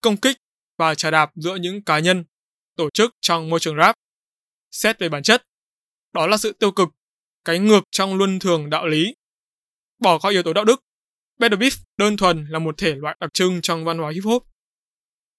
công 0.00 0.16
kích 0.16 0.36
và 0.76 0.94
trả 0.94 1.10
đạp 1.10 1.30
giữa 1.34 1.56
những 1.56 1.82
cá 1.82 1.98
nhân, 1.98 2.24
tổ 2.76 2.90
chức 2.90 3.14
trong 3.20 3.50
môi 3.50 3.60
trường 3.60 3.76
rap. 3.76 3.96
Xét 4.70 4.98
về 4.98 5.08
bản 5.08 5.22
chất, 5.22 5.46
đó 6.12 6.26
là 6.26 6.36
sự 6.36 6.52
tiêu 6.52 6.70
cực, 6.70 6.88
cái 7.44 7.58
ngược 7.58 7.80
trong 7.90 8.18
luân 8.18 8.38
thường 8.38 8.70
đạo 8.70 8.86
lý. 8.86 9.14
Bỏ 9.98 10.18
qua 10.18 10.30
yếu 10.30 10.42
tố 10.42 10.52
đạo 10.52 10.64
đức, 10.64 10.84
Better 11.38 11.60
Beef 11.60 11.76
đơn 11.96 12.16
thuần 12.16 12.46
là 12.48 12.58
một 12.58 12.78
thể 12.78 12.94
loại 12.94 13.16
đặc 13.20 13.30
trưng 13.34 13.60
trong 13.62 13.84
văn 13.84 13.98
hóa 13.98 14.12
hip 14.14 14.24
hop. 14.24 14.46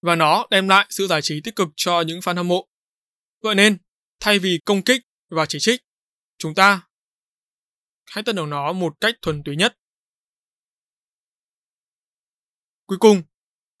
Và 0.02 0.16
nó 0.16 0.46
đem 0.50 0.68
lại 0.68 0.86
sự 0.90 1.06
giải 1.06 1.22
trí 1.22 1.40
tích 1.40 1.56
cực 1.56 1.68
cho 1.76 2.00
những 2.00 2.20
fan 2.20 2.36
hâm 2.36 2.48
mộ. 2.48 2.68
Vậy 3.42 3.54
nên, 3.54 3.78
thay 4.20 4.38
vì 4.38 4.60
công 4.64 4.82
kích 4.82 5.00
và 5.30 5.46
chỉ 5.46 5.58
trích, 5.60 5.80
chúng 6.38 6.54
ta 6.54 6.82
hãy 8.06 8.24
tận 8.24 8.36
hưởng 8.36 8.50
nó 8.50 8.72
một 8.72 9.00
cách 9.00 9.14
thuần 9.22 9.42
túy 9.42 9.56
nhất. 9.56 9.76
Cuối 12.86 12.98
cùng, 12.98 13.22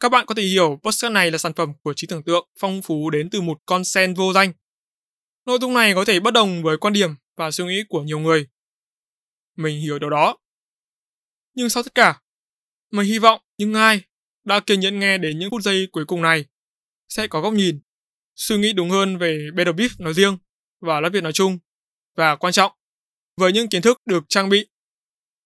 các 0.00 0.08
bạn 0.08 0.26
có 0.26 0.34
thể 0.34 0.42
hiểu 0.42 0.80
podcast 0.82 1.12
này 1.12 1.30
là 1.30 1.38
sản 1.38 1.54
phẩm 1.54 1.72
của 1.82 1.94
trí 1.96 2.06
tưởng 2.06 2.22
tượng 2.22 2.48
phong 2.58 2.82
phú 2.82 3.10
đến 3.10 3.30
từ 3.30 3.40
một 3.40 3.58
con 3.66 3.84
sen 3.84 4.14
vô 4.14 4.32
danh. 4.32 4.52
Nội 5.46 5.58
dung 5.60 5.74
này 5.74 5.94
có 5.94 6.04
thể 6.04 6.20
bất 6.20 6.30
đồng 6.34 6.62
với 6.62 6.76
quan 6.78 6.92
điểm 6.92 7.10
và 7.36 7.50
suy 7.50 7.64
nghĩ 7.64 7.82
của 7.88 8.02
nhiều 8.02 8.18
người. 8.18 8.46
Mình 9.56 9.80
hiểu 9.80 9.98
điều 9.98 10.10
đó. 10.10 10.36
Nhưng 11.54 11.68
sau 11.68 11.82
tất 11.82 11.94
cả, 11.94 12.20
mình 12.90 13.06
hy 13.06 13.18
vọng 13.18 13.40
những 13.58 13.74
ai 13.74 14.02
đã 14.44 14.60
kiên 14.60 14.80
nhẫn 14.80 14.98
nghe 14.98 15.18
đến 15.18 15.38
những 15.38 15.50
phút 15.50 15.62
giây 15.62 15.88
cuối 15.92 16.04
cùng 16.04 16.22
này 16.22 16.44
sẽ 17.08 17.26
có 17.26 17.40
góc 17.40 17.52
nhìn, 17.52 17.80
suy 18.34 18.58
nghĩ 18.58 18.72
đúng 18.72 18.90
hơn 18.90 19.18
về 19.18 19.48
Battle 19.54 19.72
Beef 19.72 19.88
nói 19.98 20.14
riêng 20.14 20.38
và 20.80 21.00
Lát 21.00 21.08
Việt 21.12 21.22
nói 21.22 21.32
chung. 21.32 21.58
Và 22.16 22.36
quan 22.36 22.52
trọng, 22.52 22.72
với 23.36 23.52
những 23.52 23.68
kiến 23.68 23.82
thức 23.82 24.00
được 24.06 24.24
trang 24.28 24.48
bị, 24.48 24.68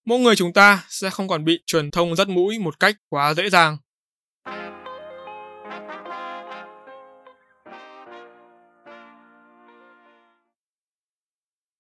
mỗi 0.05 0.19
người 0.19 0.37
chúng 0.37 0.53
ta 0.53 0.85
sẽ 0.89 1.11
không 1.11 1.29
còn 1.29 1.45
bị 1.45 1.63
truyền 1.67 1.91
thông 1.91 2.17
dắt 2.17 2.29
mũi 2.29 2.59
một 2.59 2.81
cách 2.81 2.97
quá 3.09 3.35
dễ 3.35 3.51
dàng. 3.51 3.77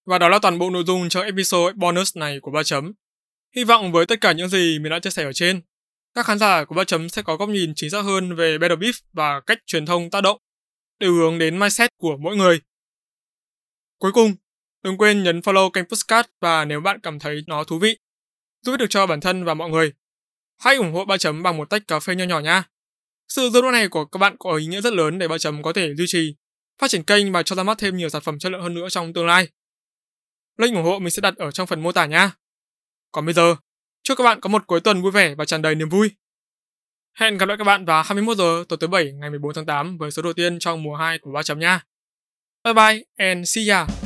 Và 0.07 0.19
đó 0.19 0.29
là 0.29 0.39
toàn 0.43 0.59
bộ 0.59 0.71
nội 0.71 0.85
dung 0.87 1.09
cho 1.09 1.21
episode 1.23 1.73
bonus 1.73 2.17
này 2.17 2.39
của 2.43 2.51
Ba 2.51 2.63
Chấm. 2.63 2.93
Hy 3.57 3.65
vọng 3.65 3.93
với 3.93 4.07
tất 4.07 4.21
cả 4.21 4.33
những 4.33 4.49
gì 4.49 4.79
mình 4.79 4.91
đã 4.91 4.99
chia 4.99 5.11
sẻ 5.11 5.25
ở 5.25 5.33
trên, 5.33 5.61
các 6.15 6.27
khán 6.27 6.39
giả 6.39 6.65
của 6.65 6.75
Ba 6.75 6.85
Chấm 6.85 7.09
sẽ 7.09 7.23
có 7.23 7.37
góc 7.37 7.49
nhìn 7.49 7.73
chính 7.77 7.91
xác 7.91 8.03
hơn 8.03 8.35
về 8.35 8.59
Battle 8.59 8.77
Beef 8.77 9.01
và 9.13 9.41
cách 9.41 9.59
truyền 9.67 9.87
thông 9.87 10.11
tác 10.11 10.21
động, 10.21 10.39
để 10.99 11.07
hướng 11.07 11.39
đến 11.39 11.59
mindset 11.59 11.91
của 11.97 12.17
mỗi 12.17 12.37
người. 12.37 12.61
Cuối 13.99 14.13
cùng, 14.13 14.35
đừng 14.83 14.99
quên 14.99 15.23
nhấn 15.23 15.41
follow 15.41 15.71
kênh 15.71 15.85
Postcard 15.85 16.29
và 16.41 16.65
nếu 16.65 16.81
bạn 16.81 17.01
cảm 17.01 17.19
thấy 17.19 17.41
nó 17.47 17.65
thú 17.65 17.79
vị, 17.79 17.99
giúp 18.63 18.77
được 18.77 18.87
cho 18.91 19.07
bản 19.07 19.21
thân 19.21 19.45
và 19.45 19.55
mọi 19.55 19.71
người, 19.71 19.93
hãy 20.59 20.77
ủng 20.77 20.93
hộ 20.93 21.05
Ba 21.05 21.17
Chấm 21.17 21.43
bằng 21.43 21.57
một 21.57 21.71
tách 21.71 21.89
cà 21.89 22.01
phê 22.01 22.15
nho 22.15 22.25
nhỏ 22.25 22.41
nha. 22.41 22.65
Sự 23.29 23.51
giúp 23.51 23.63
đỡ 23.63 23.71
này 23.71 23.89
của 23.89 24.05
các 24.05 24.19
bạn 24.19 24.37
có 24.39 24.57
ý 24.57 24.67
nghĩa 24.67 24.81
rất 24.81 24.93
lớn 24.93 25.19
để 25.19 25.29
Ba 25.29 25.39
Chấm 25.39 25.63
có 25.63 25.73
thể 25.73 25.95
duy 25.95 26.05
trì, 26.09 26.35
phát 26.79 26.91
triển 26.91 27.03
kênh 27.03 27.33
và 27.33 27.43
cho 27.43 27.57
ra 27.57 27.63
mắt 27.63 27.79
thêm 27.79 27.97
nhiều 27.97 28.09
sản 28.09 28.23
phẩm 28.23 28.39
chất 28.39 28.53
lượng 28.53 28.63
hơn 28.63 28.75
nữa 28.75 28.89
trong 28.89 29.13
tương 29.13 29.27
lai. 29.27 29.49
Link 30.59 30.75
ủng 30.75 30.85
hộ 30.85 30.99
mình 30.99 31.11
sẽ 31.11 31.21
đặt 31.21 31.37
ở 31.37 31.51
trong 31.51 31.67
phần 31.67 31.83
mô 31.83 31.93
tả 31.93 32.07
nha. 32.07 32.33
Còn 33.15 33.25
bây 33.25 33.35
giờ, 33.35 33.57
chúc 34.03 34.19
các 34.19 34.25
bạn 34.25 34.41
có 34.41 34.49
một 34.49 34.67
cuối 34.67 34.81
tuần 34.81 35.03
vui 35.03 35.11
vẻ 35.11 35.35
và 35.35 35.45
tràn 35.45 35.63
đầy 35.63 35.75
niềm 35.75 35.89
vui. 35.89 36.11
Hẹn 37.19 37.39
gặp 37.39 37.47
lại 37.47 37.59
các 37.59 37.65
bạn 37.65 37.85
vào 37.85 38.03
21 38.03 38.37
giờ 38.37 38.65
tối 38.69 38.77
thứ 38.81 38.87
bảy 38.87 39.13
ngày 39.13 39.31
14 39.31 39.55
tháng 39.55 39.67
8 39.67 39.99
với 39.99 40.11
số 40.11 40.23
đầu 40.23 40.33
tiên 40.33 40.59
trong 40.59 40.83
mùa 40.83 40.97
2 40.97 41.19
của 41.19 41.33
Ba 41.33 41.43
chấm 41.43 41.59
nha. 41.59 41.85
Bye 42.65 42.75
bye 42.75 43.03
and 43.17 43.55
see 43.55 43.69
ya. 43.69 44.04